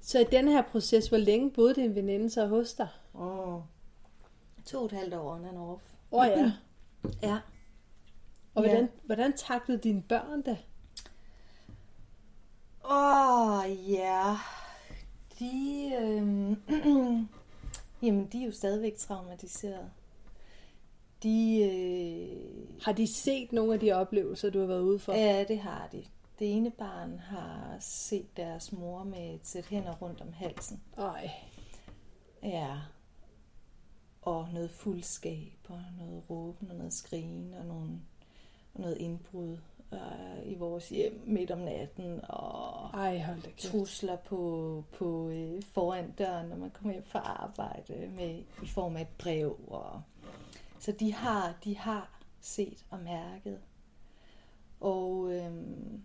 [0.00, 2.88] Så i den her proces, hvor længe boede din veninde så hos dig?
[3.14, 3.62] Åh, oh,
[4.64, 5.82] to og et halvt år on and off.
[6.12, 6.52] Åh oh, ja.
[7.22, 7.38] ja.
[8.54, 8.88] Og hvordan, ja.
[9.04, 10.58] hvordan taklede dine børn det?
[12.84, 14.36] Åh, oh, ja.
[15.38, 16.56] De, øh,
[18.02, 19.90] jamen, de er jo stadigvæk traumatiseret.
[21.22, 25.12] De, øh, har de set nogle af de oplevelser, du har været ude for?
[25.12, 26.04] Ja, det har de.
[26.38, 30.82] Det ene barn har set deres mor med et sæt hænder rundt om halsen.
[30.98, 31.30] Ej.
[32.42, 32.76] Ja.
[34.28, 38.00] Og noget fuldskab, og noget råben, og noget skrigen, og nogle,
[38.74, 39.56] noget indbrud
[39.92, 43.72] øh, i vores hjem midt om natten, og Ej, hold da kæft.
[43.72, 48.96] trusler på, på øh, foran døren, når man kommer hjem fra arbejde, med, i form
[48.96, 49.56] af et brev.
[49.68, 50.02] Og,
[50.78, 53.58] så de har, de har set og mærket.
[54.80, 56.04] Og øhm.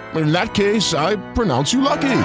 [0.15, 2.23] In that case, I pronounce you lucky.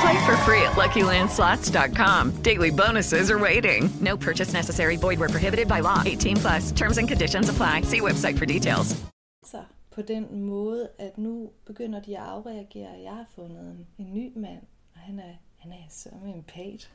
[0.00, 2.42] Play for free at LuckyLandSlots.com.
[2.42, 3.90] Daily bonuses are waiting.
[4.00, 4.96] No purchase necessary.
[4.96, 6.02] Void where prohibited by law.
[6.06, 6.72] 18 plus.
[6.72, 7.82] Terms and conditions apply.
[7.82, 8.96] See website for details.
[9.44, 12.90] sig på den måde, at nu begynder de at afreagere.
[13.02, 14.62] Jeg har fundet en, en ny mand,
[14.94, 16.90] og han er, han er sørme empat.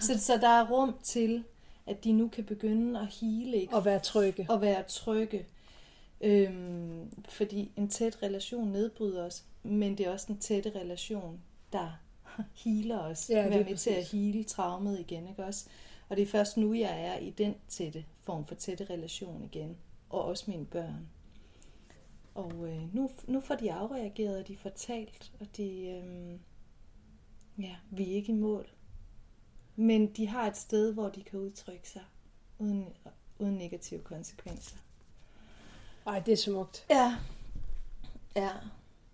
[0.00, 1.44] så, så der er rum til,
[1.86, 3.68] at de nu kan begynde at hele.
[3.72, 4.46] Og være trygge.
[4.48, 5.44] Og være trygge.
[6.20, 11.40] Øhm, fordi en tæt relation nedbryder os, men det er også en tætte relation,
[11.72, 12.00] der
[12.64, 13.30] healer os.
[13.30, 15.68] Ja, er være med til at hele traumet igen, ikke også?
[16.08, 19.76] Og det er først nu, jeg er i den tætte form for tætte relation igen.
[20.10, 21.08] Og også mine børn.
[22.34, 26.38] Og øh, nu, nu får de afreageret, og de får talt, og de, øh,
[27.58, 28.66] ja, vi er ikke i mål.
[29.76, 32.04] Men de har et sted, hvor de kan udtrykke sig,
[32.58, 32.84] uden,
[33.38, 34.76] uden negative konsekvenser.
[36.06, 36.84] Ej, det er smukt.
[36.90, 37.14] Ja.
[38.36, 38.50] Ja.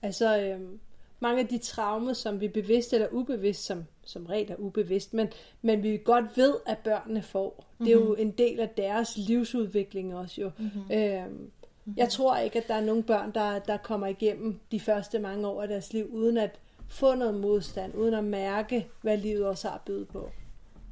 [0.02, 0.80] Altså, øhm,
[1.20, 5.28] mange af de traumer, som vi bevidst eller ubevidst, som, som regel er ubevidst, men,
[5.62, 7.54] men vi godt ved, at børnene får.
[7.58, 7.86] Mm-hmm.
[7.86, 10.50] Det er jo en del af deres livsudvikling også jo.
[10.58, 10.92] Mm-hmm.
[10.92, 11.50] Øhm,
[11.96, 15.48] jeg tror ikke, at der er nogen børn, der, der kommer igennem de første mange
[15.48, 19.68] år af deres liv, uden at få noget modstand, uden at mærke, hvad livet også
[19.68, 20.30] har at byde på.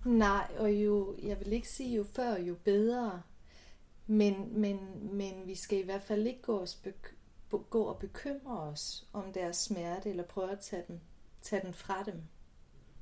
[0.05, 3.23] Nej, og jo, jeg vil ikke sige jo før, jo bedre.
[4.11, 4.79] Men, men,
[5.17, 9.33] men vi skal i hvert fald ikke gå, os bek- gå og bekymre os om
[9.33, 11.01] deres smerte, eller prøve at tage den,
[11.43, 12.23] tage den fra dem.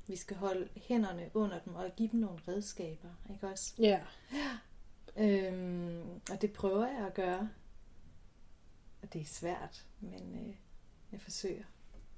[0.07, 3.73] Vi skal holde hænderne under dem og give dem nogle redskaber, ikke også?
[3.79, 4.01] Ja.
[5.17, 7.49] Øhm, og det prøver jeg at gøre.
[9.01, 10.55] Og det er svært, men øh,
[11.11, 11.63] jeg forsøger.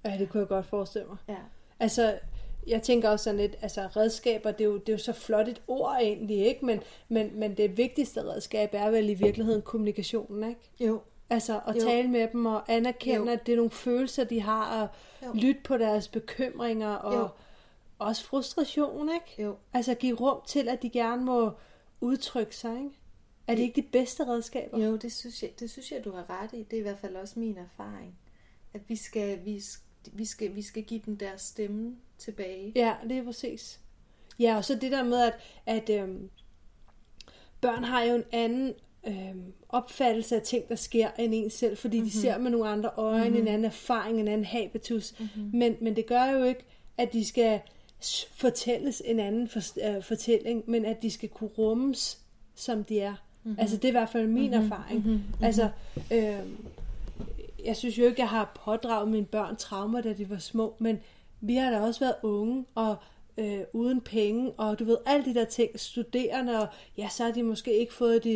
[0.06, 1.18] Ja, det kunne jeg godt forestille mig.
[1.28, 1.40] Ja.
[1.80, 2.20] Altså,
[2.68, 5.48] jeg tænker også sådan lidt, altså redskaber, det er jo, det er jo så flot
[5.48, 6.66] et ord egentlig, ikke?
[6.66, 10.62] Men, men, men det vigtigste redskab er vel i virkeligheden kommunikationen, ikke?
[10.80, 11.02] Jo.
[11.30, 11.82] Altså at Jo.
[11.82, 13.38] tale med dem og anerkende, Jo.
[13.38, 14.88] at det er nogle følelser, de har, og
[15.28, 15.34] Jo.
[15.34, 17.28] lytte på deres bekymringer, og Jo.
[18.00, 19.44] også frustration, ikke?
[19.44, 19.56] Jo.
[19.74, 21.52] Altså give rum til, at de gerne må
[22.02, 22.92] udtrykke sig, ikke?
[23.48, 24.80] Er det ikke de bedste redskaber?
[24.86, 26.64] Jo, det synes, jeg, det synes jeg, du har ret i.
[26.64, 28.16] Det er i hvert fald også min erfaring.
[28.74, 29.62] At vi skal, vi,
[30.12, 32.72] vi skal, vi skal give dem deres stemme tilbage.
[32.76, 33.80] Ja, det er præcis.
[34.40, 35.34] Ja, og så det der med, at,
[35.66, 36.30] at øhm,
[37.62, 38.74] børn har jo en anden
[39.08, 42.12] øhm, opfattelse af ting, der sker, end en selv, fordi mm-hmm.
[42.12, 43.42] de ser med nogle andre øjne, mm-hmm.
[43.42, 45.20] en anden erfaring, en anden habitus.
[45.20, 45.50] Mm-hmm.
[45.54, 46.66] Men, men det gør jo ikke,
[46.98, 47.60] at de skal
[48.32, 49.60] fortælles en anden for,
[49.90, 52.20] øh, fortælling, men at de skal kunne rummes,
[52.56, 53.16] som de er.
[53.44, 53.60] Mm-hmm.
[53.60, 54.66] Altså det er i hvert fald min mm-hmm.
[54.66, 55.06] erfaring.
[55.06, 55.24] Mm-hmm.
[55.42, 55.70] Altså,
[56.12, 56.66] øhm,
[57.66, 61.00] jeg synes jo ikke, jeg har pådraget mine børn traumer, da de var små, men
[61.42, 62.96] vi har da også været unge og
[63.38, 66.68] øh, uden penge, og du ved, alle de der ting, studerende, og
[66.98, 68.36] ja, så har de måske ikke fået de,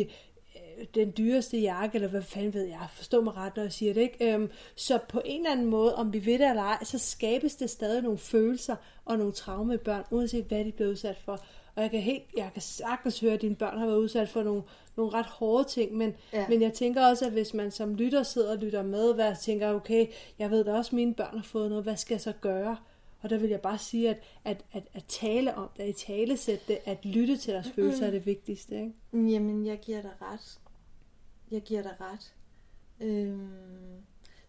[0.56, 3.94] øh, den dyreste jakke, eller hvad fanden ved jeg, forstå mig ret, når jeg siger
[3.94, 4.32] det, ikke?
[4.34, 7.54] Øhm, så på en eller anden måde, om vi ved det eller ej, så skabes
[7.56, 11.40] det stadig nogle følelser og nogle traumer i børn, uanset hvad de bliver udsat for.
[11.74, 14.42] Og jeg kan, helt, jeg kan sagtens høre, at dine børn har været udsat for
[14.42, 14.62] nogle,
[14.96, 16.48] nogle ret hårde ting, men, Ja.
[16.48, 19.74] men jeg tænker også, at hvis man som lytter sidder og lytter med, hvad tænker,
[19.74, 20.06] okay,
[20.38, 22.76] jeg ved da også, at mine børn har fået noget, hvad skal jeg så gøre?
[23.20, 26.36] Og der vil jeg bare sige, at, at, at, at tale om det, at tale
[26.36, 28.74] sætte det, at lytte til deres følelser er det vigtigste.
[28.80, 28.92] Ikke?
[29.32, 30.58] Jamen, jeg giver dig ret.
[31.50, 32.34] Jeg giver dig ret.
[33.00, 34.02] Øhm,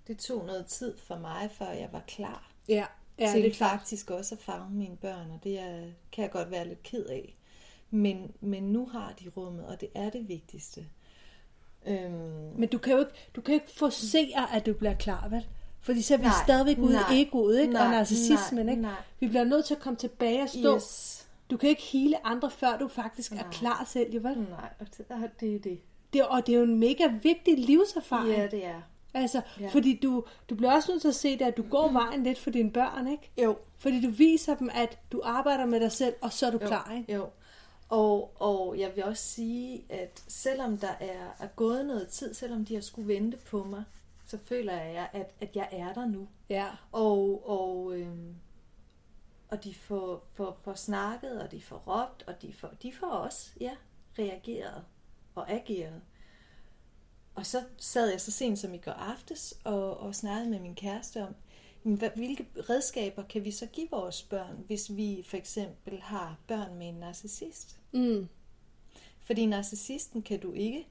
[0.07, 2.85] det tog noget tid for mig, før jeg var klar Ja,
[3.19, 3.79] ja til det er klart.
[3.79, 7.05] faktisk også at favne mine børn, og det er, kan jeg godt være lidt ked
[7.05, 7.35] af.
[7.89, 10.85] Men, men nu har de rummet, og det er det vigtigste.
[11.87, 12.13] Øhm,
[12.55, 15.47] Men du kan jo ikke, du kan ikke forcere, at du bliver klar, vel?
[15.81, 17.77] Fordi så er vi Nej, stadigvæk ude i egoet, ikke?
[17.79, 18.81] og nej, narcissismen, nej, ikke?
[18.81, 18.95] nej.
[19.19, 21.27] Vi bliver nødt til at komme tilbage og stå Yes.
[21.51, 23.41] du kan ikke hele andre, før du faktisk Nej.
[23.43, 24.37] er klar selv, jo vel?
[24.37, 25.79] Nej, og det, og det er det.
[26.13, 28.29] det og det er jo en mega vigtig livserfaring.
[28.37, 28.81] Ja, det er.
[29.13, 29.67] Altså, ja.
[29.67, 32.39] fordi du, du bliver også nødt til at se det, at du går vejen lidt
[32.39, 33.31] for dine børn, ikke?
[33.43, 33.57] Jo.
[33.77, 36.67] Fordi du viser dem, at du arbejder med dig selv, og så er du Jo,
[36.67, 37.13] klar, ikke?
[37.13, 37.25] Jo.
[37.89, 42.65] Og, og jeg vil også sige, at selvom der er, er gået noget tid, selvom
[42.65, 43.83] de har skulle vente på mig,
[44.27, 46.27] så føler jeg, at, at jeg er der nu.
[46.49, 46.67] Ja.
[46.91, 48.35] Og, og, øhm,
[49.49, 53.07] og de får, får, får snakket, og de får råbt, og de får, de får
[53.07, 53.75] også ja,
[54.19, 54.85] reageret
[55.35, 56.01] og ageret.
[57.35, 60.75] Og så sad jeg så sent som i går aftes og, og snakkede med min
[60.75, 61.35] kæreste om,
[62.15, 66.87] hvilke redskaber kan vi så give vores børn, hvis vi for eksempel har børn med
[66.87, 67.79] en narcissist?
[67.91, 68.27] Mm.
[69.19, 70.87] Fordi narcissisten kan du ikke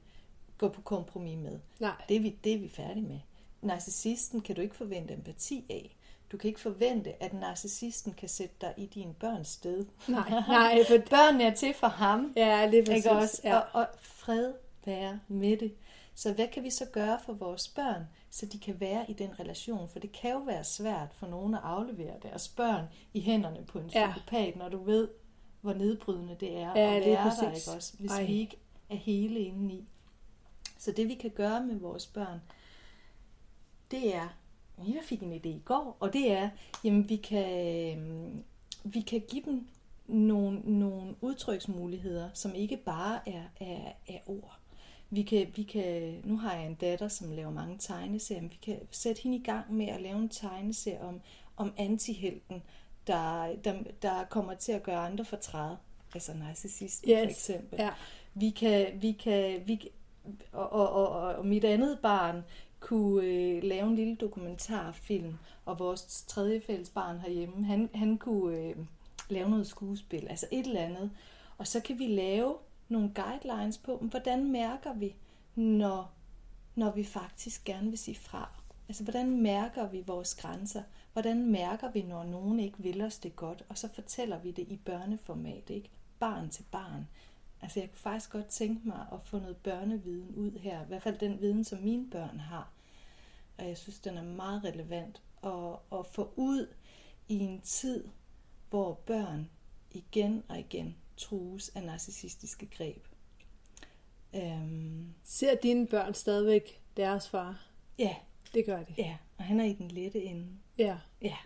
[0.58, 1.58] gå på kompromis med.
[1.80, 1.92] Nej.
[2.08, 3.18] Det er vi, det er vi færdige med.
[3.62, 5.96] Narcissisten kan du ikke forvente empati af.
[6.32, 9.86] Du kan ikke forvente, at narcissisten kan sætte dig i din børns sted.
[10.08, 12.32] Nej, nej, for Børnene er til for ham.
[12.36, 12.96] Ja, lige præcis.
[12.96, 13.40] Ikke også?
[13.44, 13.56] Ja.
[13.58, 14.52] Og, og fred
[14.84, 15.74] være med det.
[16.14, 19.40] Så hvad kan vi så gøre for vores børn, så de kan være i den
[19.40, 19.88] relation?
[19.88, 22.84] For det kan jo være svært for nogen at aflevere deres børn
[23.14, 24.12] i hænderne på en Ja.
[24.12, 25.08] psykopat, når du ved,
[25.60, 27.66] hvor nedbrydende det er Ja, at være der, præcis.
[27.66, 27.92] ikke også?
[27.98, 28.24] Hvis Ej.
[28.24, 28.56] vi ikke
[28.90, 29.88] er hele indeni.
[30.78, 32.40] Så det vi kan gøre med vores børn,
[33.90, 34.28] det er,
[34.78, 36.50] jeg fik en idé i går, og det er,
[36.84, 38.44] jamen vi kan, øhm,
[38.84, 39.66] vi kan give dem
[40.06, 44.58] nogle, nogle udtryksmuligheder, som ikke bare er, er, er ord.
[45.10, 48.58] Vi kan, vi kan, nu har jeg en datter, som laver mange tegneserier, men vi
[48.62, 51.20] kan sætte hende i gang med at lave en tegneserie om,
[51.56, 52.62] om antihelten,
[53.06, 55.76] der, der, der kommer til at gøre andre fortræd.
[56.14, 57.76] Altså narcissisten Yes, for eksempel.
[57.78, 57.90] ja.
[58.34, 59.90] Vi kan, vi kan, vi, kan-
[60.52, 62.44] og, og, og, og mit andet barn
[62.80, 68.56] kunne øh, lave en lille dokumentarfilm, og vores tredje fælles barn herhjemme, han, han kunne
[68.56, 68.76] øh,
[69.28, 71.10] lave noget skuespil, altså et eller andet.
[71.58, 72.54] Og så kan vi lave
[72.88, 75.14] nogle guidelines på, hvordan mærker vi,
[75.54, 76.10] når,
[76.74, 78.48] når vi faktisk gerne vil sige fra?
[78.88, 80.82] Altså, hvordan mærker vi vores grænser?
[81.12, 83.64] Hvordan mærker vi, når nogen ikke vil os det godt?
[83.68, 85.90] Og så fortæller vi det i børneformat, ikke?
[86.18, 87.08] Barn til barn.
[87.62, 90.82] Altså, jeg kunne faktisk godt tænke mig at få noget børneviden ud her.
[90.82, 92.70] I hvert fald den viden, som mine børn har.
[93.58, 96.74] Og jeg synes, den er meget relevant at, at få ud
[97.28, 98.08] i en tid,
[98.70, 99.50] hvor børn
[99.90, 103.06] igen og igen trues af narcissistiske greb.
[104.34, 107.66] Øhm, Ser dine børn stadigvæk deres far?
[107.98, 108.16] ja,
[108.54, 108.94] Det gør de.
[108.98, 110.46] ja, og han er i den lette ende.
[110.78, 110.98] Ja.
[111.22, 111.36] Ja.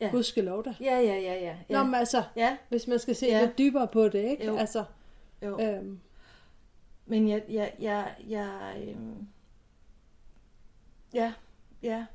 [0.00, 0.10] Ja.
[0.10, 0.74] Husk lov dig.
[0.80, 1.56] Ja, ja, ja, ja.
[1.70, 1.74] ja.
[1.78, 2.56] Nå, men altså, ja.
[2.68, 3.44] hvis man skal se Ja.
[3.44, 4.46] lidt dybere på det, ikke?
[4.46, 4.56] Jo.
[4.56, 4.84] Altså,
[5.42, 5.60] Jo.
[5.60, 6.00] øhm,
[7.06, 9.26] Men jeg, jeg, jeg, jeg øhm,
[11.14, 11.32] ja,
[11.82, 12.06] ja.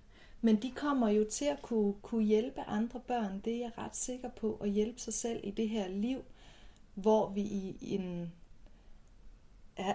[0.42, 3.96] Men de kommer jo til at kunne, kunne hjælpe andre børn, det er jeg ret
[3.96, 6.20] sikker på, at hjælpe sig selv i det her liv,
[6.94, 8.32] hvor vi i en...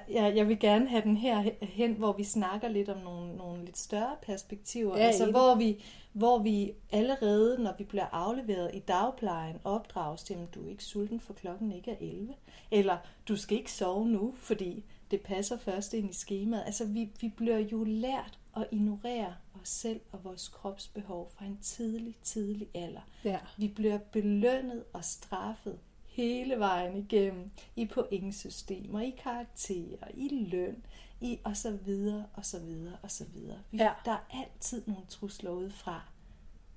[0.08, 3.64] Jeg jeg vil gerne have den her hen, hvor vi snakker lidt om nogle, nogle
[3.64, 4.98] lidt større perspektiver.
[4.98, 10.34] Ja, altså, hvor vi, hvor vi allerede, når vi bliver afleveret i dagplejen, opdrages til,
[10.34, 12.34] at du er ikke sulten, for klokken ikke er 11.
[12.70, 12.96] Eller
[13.28, 16.62] du skal ikke sove nu, fordi det passer først ind i skemaet.
[16.66, 21.58] Altså, vi, vi bliver jo lært at ignorere os selv og vores kropsbehov fra en
[21.62, 23.00] tidlig, tidlig alder.
[23.24, 23.38] Ja.
[23.56, 25.78] Vi bliver belønnet og straffet
[26.16, 30.84] hele vejen igennem i pointsystemer, i karakterer, i løn,
[31.20, 33.58] i og så videre, og så videre, og så videre.
[33.70, 33.92] Vi, Ja.
[34.04, 36.02] Der er altid nogle trusler udefra,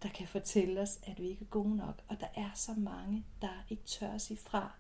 [0.04, 2.02] der kan fortælle os, at vi ikke er gode nok.
[2.08, 4.72] Og der er så mange, der ikke tør sige fra.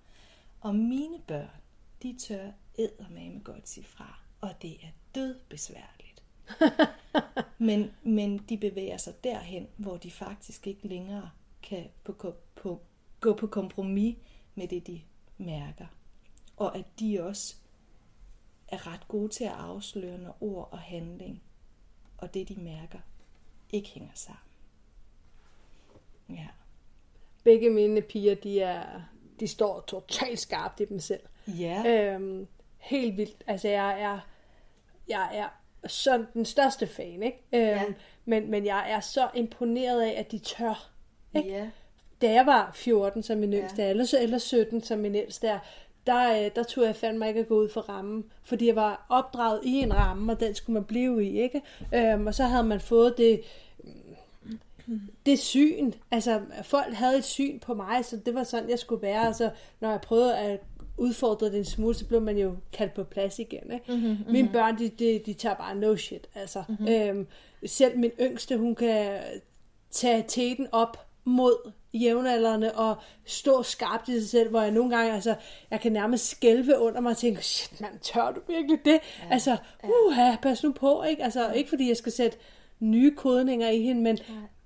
[0.61, 1.61] Og mine børn,
[2.03, 4.19] de tør eddermame godt sige fra.
[4.41, 6.23] Og det er død besværligt.
[7.67, 11.29] men, men de bevæger sig derhen, hvor de faktisk ikke længere
[11.63, 12.81] kan på, på,
[13.19, 14.15] gå på kompromis
[14.59, 15.01] med det, de
[15.37, 15.85] mærker.
[16.57, 17.55] Og at de også
[18.67, 21.41] er ret gode til at afsløre, når ord og handling
[22.17, 22.99] og det, de mærker,
[23.69, 24.43] ikke hænger sammen.
[26.29, 26.47] Ja.
[27.43, 29.01] begge mine piger, de er,
[29.39, 31.23] de står totalt skarpt i dem selv.
[31.47, 31.83] Ja.
[31.87, 33.43] Øhm, helt vildt.
[33.47, 34.19] Altså, jeg er,
[35.07, 35.49] jeg er
[35.87, 37.37] så den største fan, ikke?
[37.53, 37.85] Øhm, Ja.
[38.25, 40.91] men, men jeg er så imponeret af, at de tør.
[41.35, 41.49] Ikke?
[41.49, 41.69] Ja.
[42.21, 43.89] Da jeg var 14 som min yngste, Ja.
[43.89, 45.59] eller, eller 17 som min ældste er,
[46.07, 49.05] der, øh, der turde jeg fandme ikke at gå ud for rammen, fordi jeg var
[49.09, 51.61] opdraget i en ramme, og den skulle man blive i, ikke?
[51.95, 53.41] Øhm, og så havde man fået det,
[55.25, 59.01] det syn, altså folk havde et syn på mig, så det var sådan, jeg skulle
[59.01, 60.59] være, altså når jeg prøvede at
[60.97, 63.91] udfordre det en smule, så blev man jo kaldt på plads igen, ikke?
[63.91, 64.31] Mhm, mhm.
[64.31, 66.63] Mine børn, de, de, de tager bare no shit, altså.
[66.69, 66.87] Mhm.
[66.87, 67.27] Øhm,
[67.65, 69.19] selv min yngste, hun kan
[69.91, 72.95] tage teten op mod jævnaldrende og
[73.25, 75.35] stå skarpt i sig selv, hvor jeg nogle gange, altså,
[75.71, 78.99] jeg kan nærmest skælve under mig og tænke, shit mand, tør du virkelig det?
[79.19, 79.31] Ja.
[79.31, 81.23] Altså, uha, pas nu på, ikke?
[81.23, 82.37] Altså, ikke fordi jeg skal sætte
[82.79, 84.17] nye kodninger i hende, men,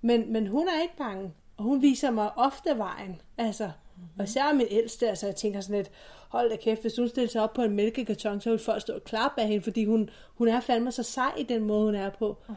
[0.01, 4.19] men, men hun er ikke bange, og hun viser mig ofte vejen, altså, mm-hmm.
[4.19, 5.91] og især min ældste, altså, jeg tænker sådan lidt,
[6.29, 8.93] hold da kæft, hvis hun stiller sig op på en mælkekarton, så vil folk stå
[8.93, 11.95] og klappe af hende, fordi hun, hun er fandme så sej i den måde, hun
[11.95, 12.37] er på.
[12.49, 12.55] Ej,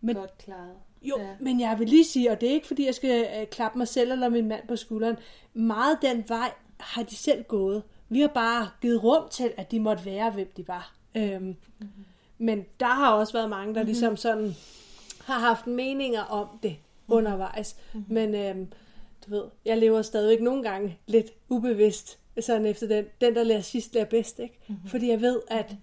[0.00, 0.76] Men- godt klaret.
[1.04, 1.26] Jo, ja.
[1.40, 3.88] men jeg vil lige sige, og det er ikke fordi, jeg skal øh, klappe mig
[3.88, 5.16] selv eller min mand på skulderen.
[5.54, 7.82] Meget den vej har de selv gået.
[8.08, 10.94] Vi har bare givet rum til, at de måtte være, hvem de var.
[11.14, 11.88] Øhm, mm-hmm.
[12.38, 13.86] Men der har også været mange, der mm-hmm.
[13.86, 14.54] ligesom sådan
[15.24, 17.14] har haft meninger om det mm-hmm.
[17.16, 17.76] undervejs.
[17.94, 18.14] Mm-hmm.
[18.14, 18.66] Men øhm,
[19.26, 23.60] du ved, jeg lever stadigvæk nogle gange lidt ubevidst, sådan efter den, den der lærer
[23.60, 24.38] sidst, lærer bedst.
[24.38, 24.58] Ikke?
[24.68, 24.88] Mm-hmm.
[24.88, 25.74] Fordi jeg ved, at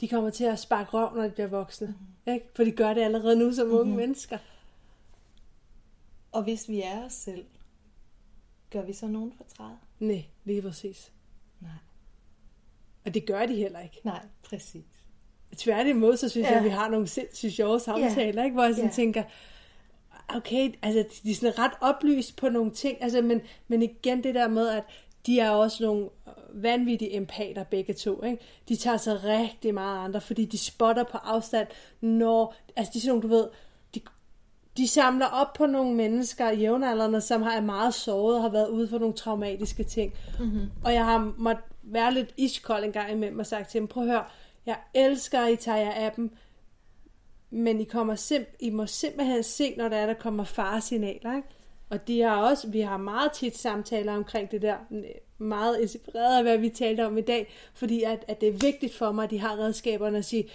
[0.00, 1.86] de kommer til at sparke røv, når de bliver voksne.
[1.86, 2.32] Mm-hmm.
[2.34, 2.46] Ikke?
[2.54, 3.96] For de gør det allerede nu som unge Mhm.
[3.96, 4.38] mennesker.
[6.32, 7.44] Og hvis vi er os selv,
[8.70, 9.74] gør vi så nogen fortræd?
[9.98, 11.12] Nej, lige præcis.
[11.60, 11.70] Nej.
[13.04, 14.00] Og det gør de heller ikke.
[14.04, 14.84] Nej, præcis.
[15.56, 16.48] Tværtimod, så synes ja.
[16.48, 16.56] Ja.
[16.56, 18.54] jeg, at vi har nogle sindssygt sjove samtaler, ikke?
[18.54, 18.94] hvor jeg sådan Ja.
[18.94, 19.22] tænker,
[20.28, 24.34] okay, altså de er sådan ret oplyst på nogle ting, altså, men, men igen det
[24.34, 24.84] der med, at
[25.26, 26.08] de er også nogle
[26.52, 28.24] vanvittige empater begge to.
[28.24, 28.38] Ikke?
[28.68, 31.68] De tager sig rigtig meget andre, fordi de spotter på afstand,
[32.00, 33.48] når, altså de er sådan nogle, du ved,
[34.76, 38.68] de, samler op på nogle mennesker, jævnaldrende, som har er meget såret og har været
[38.68, 40.14] ude for nogle traumatiske ting.
[40.40, 40.60] Mhm.
[40.84, 44.02] Og jeg har måttet være lidt iskold en gang imellem og sagt til dem, prøv
[44.02, 44.24] at høre,
[44.66, 46.36] jeg elsker, at I tager jer af dem,
[47.50, 51.36] men I, kommer simp- I må simpelthen se, når der er, der kommer faresignaler.
[51.36, 51.48] Ikke?
[51.90, 54.76] Og de har også, vi har meget tit samtaler omkring det der,
[55.38, 58.94] meget inspireret af, hvad vi talte om i dag, fordi at, at det er vigtigt
[58.94, 60.48] for mig, at de har redskaberne at sige,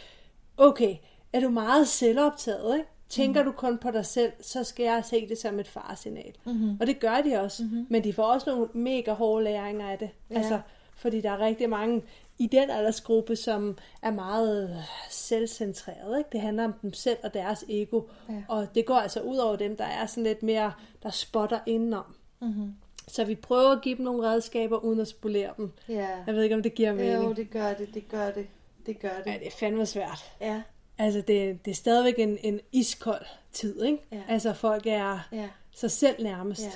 [0.57, 0.95] okay,
[1.33, 2.89] er du meget selvoptaget, ikke?
[3.09, 3.45] Tænker mm.
[3.45, 6.33] du kun på dig selv, så skal jeg se det som et faresignal.
[6.45, 6.77] Mhm.
[6.79, 7.63] Og det gør de også.
[7.63, 7.87] Mm-hmm.
[7.89, 10.09] Men de får også nogle mega hårde læringer af det.
[10.29, 10.37] Ja.
[10.37, 10.59] Altså,
[10.95, 12.01] fordi der er rigtig mange
[12.37, 16.17] i den aldersgruppe, som er meget selvcentreret.
[16.17, 16.29] Ikke?
[16.31, 18.01] Det handler om dem selv og deres ego.
[18.29, 18.43] Ja.
[18.47, 20.71] Og det går altså ud over dem, der er sådan lidt mere,
[21.03, 22.15] der spotter indenom.
[22.41, 22.73] Mhm.
[23.07, 25.71] Så vi prøver at give dem nogle redskaber, uden at spolere dem.
[25.89, 26.07] Ja.
[26.27, 27.23] Jeg ved ikke, om det giver mening.
[27.23, 28.47] Jo, det gør det, det gør det.
[28.85, 29.31] Det gør det.
[29.31, 30.31] Ja, det er fandme svært.
[30.41, 30.61] Ja.
[30.97, 33.99] Altså, det, det er stadigvæk en, en iskold tid, ikke?
[34.11, 34.23] Ja.
[34.27, 35.49] Altså, folk er Ja.
[35.71, 36.61] sig selv nærmest.
[36.61, 36.71] Ja.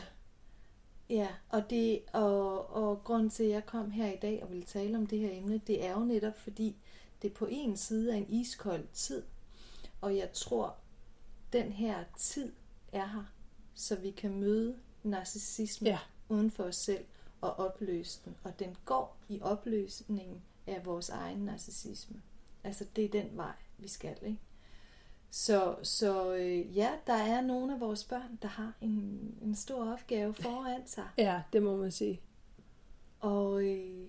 [1.10, 4.64] Ja, og, det, og, og grunden til, at jeg kom her i dag og ville
[4.66, 6.76] tale om det her emne, det er jo netop fordi,
[7.22, 9.24] det på en side er en iskold tid,
[10.02, 10.76] og jeg tror,
[11.54, 12.52] den her tid
[12.92, 13.24] er her,
[13.76, 16.00] så vi kan møde narcissisme Ja.
[16.30, 17.06] uden for os selv
[17.42, 18.36] og opløse den.
[18.44, 22.22] Og den går i opløsningen af vores egen narcissisme.
[22.64, 24.40] Altså, det er den vej, vi skal, ikke?
[25.32, 29.94] Så, så øh, ja, der er nogle af vores børn, der har en, en stor
[29.94, 31.08] opgave foran sig.
[31.18, 32.22] Ja, det må man sige.
[33.20, 34.08] Og øh,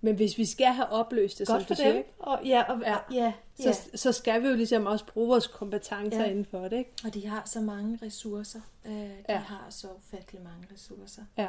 [0.00, 2.04] Men hvis vi skal have opløst det, Godt som for du siger, dem.
[2.18, 3.72] Og, ja, og, ja, ja, ja.
[3.72, 6.30] Så, så skal vi jo ligesom også bruge vores kompetencer Ja.
[6.30, 6.90] inden for det, ikke?
[7.04, 8.60] og de har så mange ressourcer.
[8.84, 9.36] Øh, de Ja.
[9.38, 11.22] har så ufattelig mange ressourcer.
[11.36, 11.48] Ja.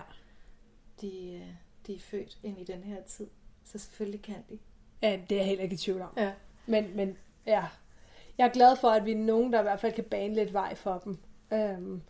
[1.01, 1.47] De, øh,
[1.87, 3.27] de er født ind i den her tid.
[3.65, 4.59] Så selvfølgelig kan de.
[5.01, 6.09] Ja, det er jeg heller ikke i tvivl om.
[6.17, 6.31] Ja.
[6.69, 7.17] Men, men
[7.47, 7.63] ja,
[8.37, 10.53] jeg er glad for, at vi er nogen, der i hvert fald kan bane lidt
[10.53, 11.17] vej for dem.
[11.53, 12.01] Øhm,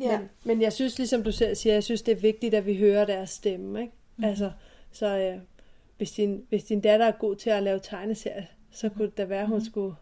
[0.00, 0.18] Ja.
[0.18, 2.76] men, men jeg synes, ligesom du selv siger, jeg synes, det er vigtigt, at vi
[2.76, 3.80] hører deres stemme.
[3.80, 3.92] Ikke?
[4.16, 4.24] Mhm.
[4.24, 4.30] Mm.
[4.30, 4.52] Altså,
[4.92, 5.38] så øh,
[5.96, 9.24] hvis, din, hvis din datter er god til at lave tegneserier, så kunne det da
[9.24, 9.94] være, at hun skulle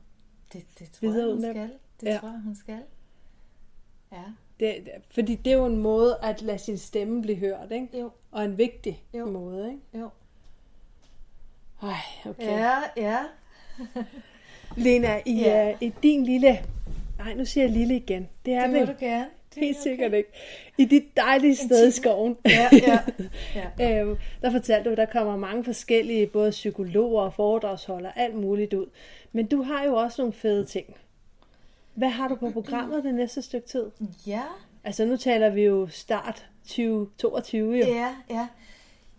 [0.52, 1.70] Det, det tror videre jeg, hun med skal.
[2.00, 2.18] Det Ja.
[2.20, 2.78] tror jeg, hun skal.
[4.12, 4.22] Ja.
[4.60, 7.98] Det- fordi det er jo en måde at lade sin stemme blive hørt, ikke?
[8.00, 8.10] Jo.
[8.30, 9.26] Og en vigtig Jo.
[9.30, 9.98] måde, ikke?
[10.00, 10.08] Jo.
[11.82, 11.94] Ej,
[12.30, 12.44] okay.
[12.46, 13.18] Ja, ja.
[14.76, 15.66] Lena, i, Ja.
[15.66, 15.76] ja.
[15.80, 16.58] i din lille...
[17.18, 18.28] Nej, nu siger jeg lille igen.
[18.44, 19.26] Det er Det må vel du gerne.
[19.54, 19.82] Det er helt okay.
[19.82, 20.30] sikkert ikke.
[20.78, 22.36] I dit dejlige sted i skoven.
[22.44, 22.98] Ja, ja.
[23.78, 24.00] ja.
[24.00, 28.74] øhm, der fortalte du, at der kommer mange forskellige, både psykologer og foredragsholdere, alt muligt
[28.74, 28.86] ud.
[29.32, 30.96] Men du har jo også nogle fede ting.
[31.94, 33.90] Hvad har du på programmet det næste stykke tid?
[34.26, 34.42] Ja.
[34.84, 37.86] Altså nu taler vi jo start 2022 jo.
[37.86, 38.48] Ja, ja.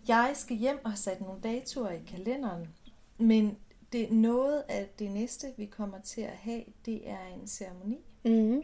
[0.08, 2.68] Jeg skal hjem og sat nogle datoer i kalenderen,
[3.18, 3.56] men
[3.92, 8.62] det noget af det næste, vi kommer til at have, det er en ceremoni, Mm-hmm.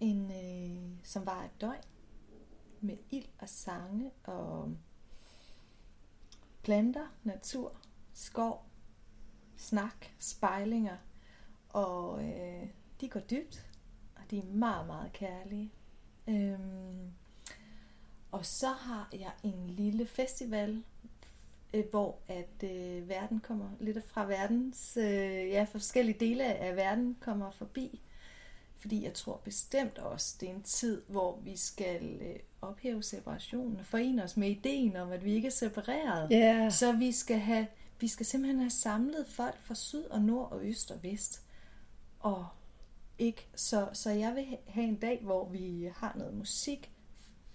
[0.00, 1.82] en, øh, som var et døgn,
[2.80, 4.76] med ild og sange og
[6.62, 7.76] planter, natur,
[8.14, 8.64] skov,
[9.56, 10.96] snak, spejlinger,
[11.68, 12.68] og øh,
[13.00, 13.70] de går dybt,
[14.16, 15.72] og de er meget, meget kærlige.
[16.28, 17.12] Øhm,
[18.30, 20.84] og så har jeg en lille festival,
[21.74, 27.16] øh, hvor at øh, verden kommer lidt fra verdens, øh, ja, forskellige dele af verden
[27.20, 28.00] kommer forbi.
[28.78, 33.84] Fordi jeg tror bestemt også, det er en tid, hvor vi skal øh, ophæve separationen,
[33.84, 36.30] forene os med ideen om, at vi ikke er separeret.
[36.30, 36.70] Ja.
[36.70, 37.66] Så vi skal, have,
[38.00, 41.42] vi skal simpelthen have samlet folk fra syd og nord og øst og vest.
[42.20, 42.46] Og
[43.18, 46.90] ikke, så, så jeg vil have en dag, hvor vi har noget musik,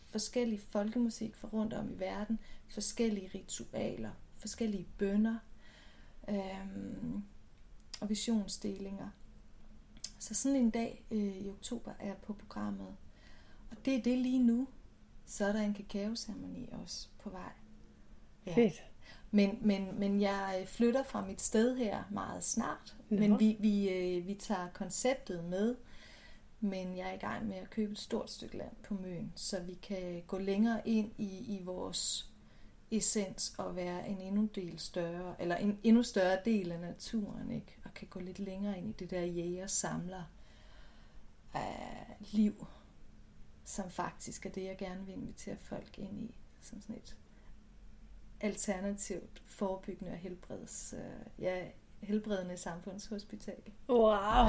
[0.10, 5.38] forskellig folkemusik fra rundt om i verden, forskellige ritualer, forskellige bønder
[6.30, 7.24] øhm,
[8.02, 9.10] og visionsdelinger.
[10.20, 12.96] Så sådan en dag øh, i oktober er på programmet.
[13.72, 14.68] Og det er det lige nu.
[15.26, 17.52] Så er der en kakaoceremoni også på vej.
[18.48, 18.84] Fedt.
[19.32, 22.96] Men, men, men jeg øh, flytter fra mit sted her meget snart.
[23.10, 23.20] Nå.
[23.20, 25.76] Men vi, vi, øh, vi tager konceptet med.
[26.60, 29.60] Men jeg er i gang med at købe et stort stykke land på Møn, så
[29.60, 32.32] vi kan gå længere ind i, i vores
[32.98, 37.78] essens og være en endnu del større, eller en endnu større del af naturen, ikke?
[37.86, 40.24] Og kan gå lidt længere ind i det der jæger-samler
[41.54, 42.68] af liv,
[43.66, 47.16] som faktisk er det, jeg gerne vil invitere folk ind i, som sådan et
[48.42, 51.64] alternativt forebyggende og helbreds, øh, ja,
[52.02, 53.62] helbredende samfundshospital.
[53.90, 54.10] Wow.
[54.10, 54.48] Ja.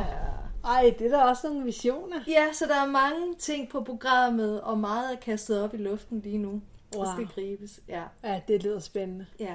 [0.65, 2.25] Ej, det er da også nogle visioner.
[2.29, 6.21] Ja, så der er mange ting på programmet, og meget er kastet op i luften
[6.21, 6.63] lige nu.
[6.97, 7.05] Wow.
[7.05, 7.81] Det skal gribes.
[7.89, 8.03] Ja.
[8.25, 9.27] Ja, det lyder spændende.
[9.41, 9.55] Ja.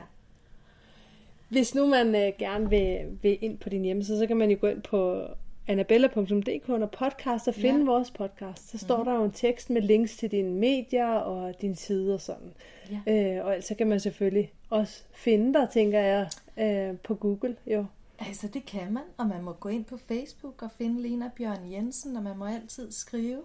[1.50, 4.58] Hvis nu man øh, gerne vil, vil ind på din hjemmeside, så kan man jo
[4.62, 5.26] gå ind på
[5.68, 7.86] annabella.dk under podcast og finde Ja.
[7.86, 8.70] vores podcast.
[8.70, 9.06] Så står Mhm.
[9.06, 12.54] der jo en tekst med links til dine medier og dine sider og sådan.
[12.92, 13.00] Ja.
[13.38, 17.56] Øh, og ellers så kan man selvfølgelig også finde dig, tænker jeg, øh, på Google.
[17.68, 17.86] Jo.
[18.20, 21.72] Altså, det kan man, og man må gå ind på Facebook og finde Lena Bjørn
[21.72, 23.42] Jensen, og man må altid skrive.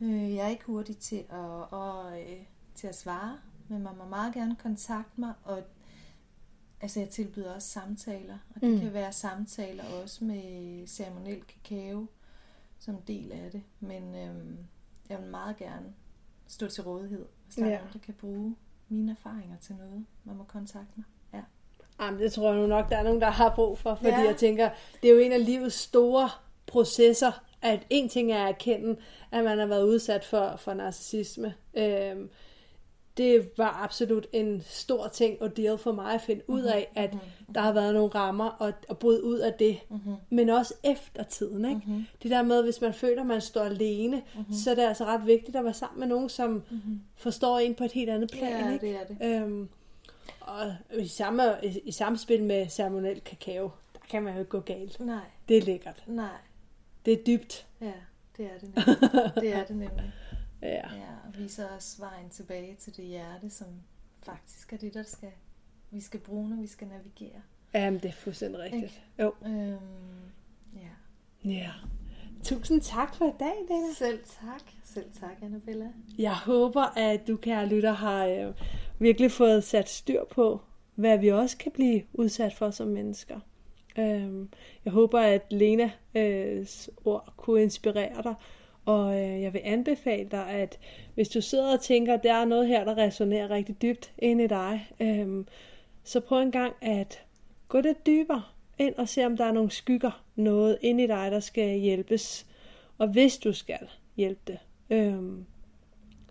[0.00, 1.38] Øh, jeg er ikke hurtig til at,
[1.70, 2.36] og, øh,
[2.78, 3.38] til at svare,
[3.68, 5.62] men man må meget gerne kontakte mig, og
[6.80, 8.80] altså, jeg tilbyder også samtaler, og det Mm.
[8.80, 12.06] kan være samtaler også med ceremoniel kakao
[12.78, 14.58] som del af det, men øhm,
[15.08, 15.86] jeg vil meget gerne
[16.46, 17.72] stå til rådighed, hvis der Ja.
[17.72, 18.56] er nogen, der kan bruge
[18.88, 20.04] mine erfaringer til noget.
[20.24, 21.04] Man må kontakte mig.
[21.34, 21.42] Ja.
[22.04, 24.18] Jamen, det tror jeg nu nok, der er nogen, der har brug for, fordi Ja.
[24.18, 24.70] jeg tænker,
[25.02, 26.28] det er jo en af livets store
[26.66, 28.96] processer, at en ting er at erkende,
[29.30, 31.54] at man har været udsat for, for narcissisme.
[31.74, 32.30] Øhm,
[33.18, 36.92] det var absolut en stor ting og deal for mig at finde ud Mhm, af,
[36.94, 37.14] at
[37.54, 39.78] der har været nogle rammer og, og bryde ud af det.
[39.90, 40.14] Mhm.
[40.30, 41.64] Men også efter tiden.
[41.64, 41.80] Ikke?
[41.86, 42.06] Mhm.
[42.22, 44.52] Det der med, hvis man føler, at man står alene, Mhm.
[44.52, 47.00] så er det altså ret vigtigt at være sammen med nogen, som Mhm.
[47.16, 48.50] forstår en på et helt andet plan.
[48.64, 48.86] Ja, ikke?
[48.86, 49.04] det er
[49.34, 49.42] det.
[49.42, 49.68] Øhm,
[50.40, 54.60] og i, samme, i, i samspil med ceremoniel kakao, der kan man jo ikke gå
[54.60, 55.00] galt.
[55.00, 55.16] Nej.
[55.48, 56.02] Det er lækkert.
[56.06, 56.26] Nej.
[57.06, 57.66] Det er dybt.
[57.80, 57.92] Ja,
[58.36, 59.32] det er det nemlig.
[59.42, 60.12] det er det nemlig.
[60.62, 60.94] Ja.
[60.94, 63.66] ja og viser os vejen tilbage til det hjerte, som
[64.22, 65.32] faktisk er det, der skal,
[65.90, 67.42] vi skal bruge, når vi skal navigere.
[67.74, 68.84] Jamen, det er fuldstændig rigtigt.
[68.84, 69.02] Ikke?
[69.18, 69.34] Jo.
[69.46, 69.78] Øhm,
[70.74, 71.50] ja.
[71.50, 71.70] Ja.
[72.44, 73.94] Tusind tak for i dag, Lena.
[73.94, 74.62] Selv tak.
[74.84, 75.92] Selv tak, Annabella.
[76.18, 78.54] Jeg håber, at du, kære lytter, har øh,
[78.98, 80.60] virkelig fået sat styr på,
[80.94, 83.40] hvad vi også kan blive udsat for som mennesker.
[83.98, 84.48] Øhm,
[84.84, 86.66] jeg håber, at Lenas øh,
[87.04, 88.34] ord kunne inspirere dig,
[88.88, 90.78] og øh, jeg vil anbefale dig, at
[91.14, 94.40] hvis du sidder og tænker, at der er noget her, der resonerer rigtig dybt ind
[94.40, 95.44] i dig, øh,
[96.04, 97.24] så prøv en gang at
[97.68, 98.42] gå lidt dybere
[98.78, 102.46] ind og se, om der er nogle skygger, noget inde i dig, der skal hjælpes.
[102.98, 104.58] Og hvis du skal hjælpe det,
[104.90, 105.22] øh,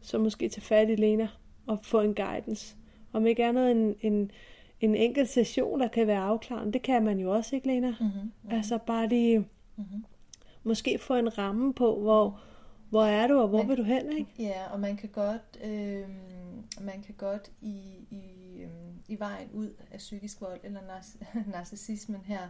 [0.02, 1.28] så måske tage fat i Lena
[1.68, 2.76] og få en guidance.
[3.14, 4.32] Om ikke andet en, en,
[4.82, 6.74] en enkelt session, der kan være afklarende.
[6.74, 7.90] Det kan man jo også, ikke Lena?
[8.00, 8.52] Mhm, mhm.
[8.52, 10.06] Altså bare lige Mhm.
[10.68, 12.42] Måske få en ramme på, hvor,
[12.90, 14.32] hvor er du, og hvor Man- vil du hen, ikke?
[14.40, 16.06] Ja, og man kan godt, øh,
[16.82, 17.78] man kan godt i,
[18.12, 18.24] i,
[18.62, 18.70] øh,
[19.08, 22.48] i vejen ud af psykisk vold eller nar- narcissismen her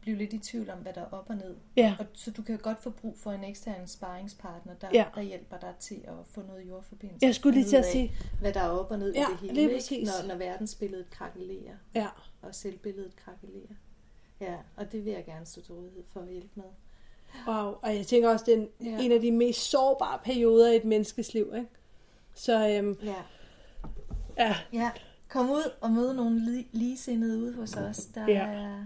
[0.00, 1.56] blive lidt i tvivl om, hvad der er op og ned.
[1.76, 1.96] Ja.
[1.98, 5.04] Og, så du kan godt få brug for en ekstern sparringspartner, der, Ja.
[5.14, 7.26] der hjælper dig til at få noget jordforbindelse.
[7.26, 9.40] Jeg skulle lige til at sige- Hvad der er op og ned Ja, i det
[9.40, 10.04] hele, lige ikke?
[10.04, 11.74] Når, når verdensbilledet krakelerer.
[11.94, 12.06] Ja.
[12.42, 13.74] Og selvbilledet krakelerer.
[14.40, 16.64] Ja, og det vil jeg gerne stå til rådighed for at hjælpe med.
[17.48, 19.04] Wow, og jeg tænker også, det er en, Ja.
[19.04, 21.68] en af de mest sårbare perioder i et menneskes liv, ikke?
[22.34, 23.14] Så øhm, Ja.
[24.38, 24.90] ja, Ja,
[25.28, 27.98] kom ud og møde nogle li- ligesindede ude hos os.
[28.06, 28.46] Der Ja.
[28.46, 28.84] er...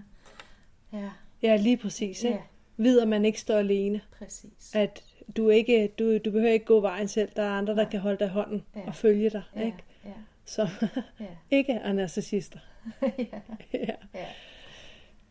[0.93, 1.09] Ja,
[1.41, 2.35] ja, lige præcis, ikke?
[2.35, 2.41] Ja.
[2.77, 4.01] Vid, at man ikke står alene.
[4.19, 4.71] præcis.
[4.75, 5.03] At
[5.37, 7.29] du ikke, du, du behøver ikke gå vejen selv.
[7.35, 8.81] Der er andre, der kan holde dig hånden Ja.
[8.87, 9.77] og følge dig, Ja, ikke?
[10.05, 10.11] ja.
[10.45, 10.67] Som
[11.19, 11.25] Ja.
[11.57, 12.59] ikke er narcissister.
[13.01, 13.25] ja.
[13.73, 13.85] ja.
[14.13, 14.25] ja.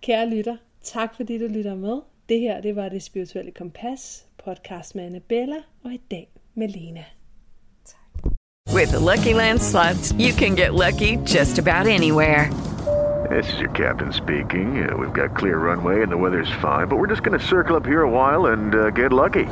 [0.01, 2.01] Kære lytter, tak fordi du lytter med.
[2.29, 7.05] Det her, det var Det Spirituelle Kompas, podcast med Annabella, og i dag med Lena.
[8.75, 12.51] With the Lucky Land slots, you can get lucky just about anywhere.
[13.31, 14.69] This is your captain speaking.
[14.85, 17.77] Uh, we've got clear runway and the weather's fine, but we're just going to circle
[17.77, 19.47] up here a while and uh, get lucky.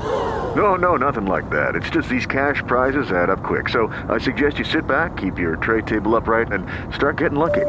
[0.56, 1.76] No, no, nothing like that.
[1.76, 3.68] It's just these cash prizes add up quick.
[3.68, 7.66] So I suggest you sit back, keep your tray table upright, and start getting lucky.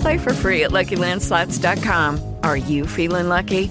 [0.00, 2.36] Play for free at LuckyLandSlots.com.
[2.42, 3.70] Are you feeling lucky?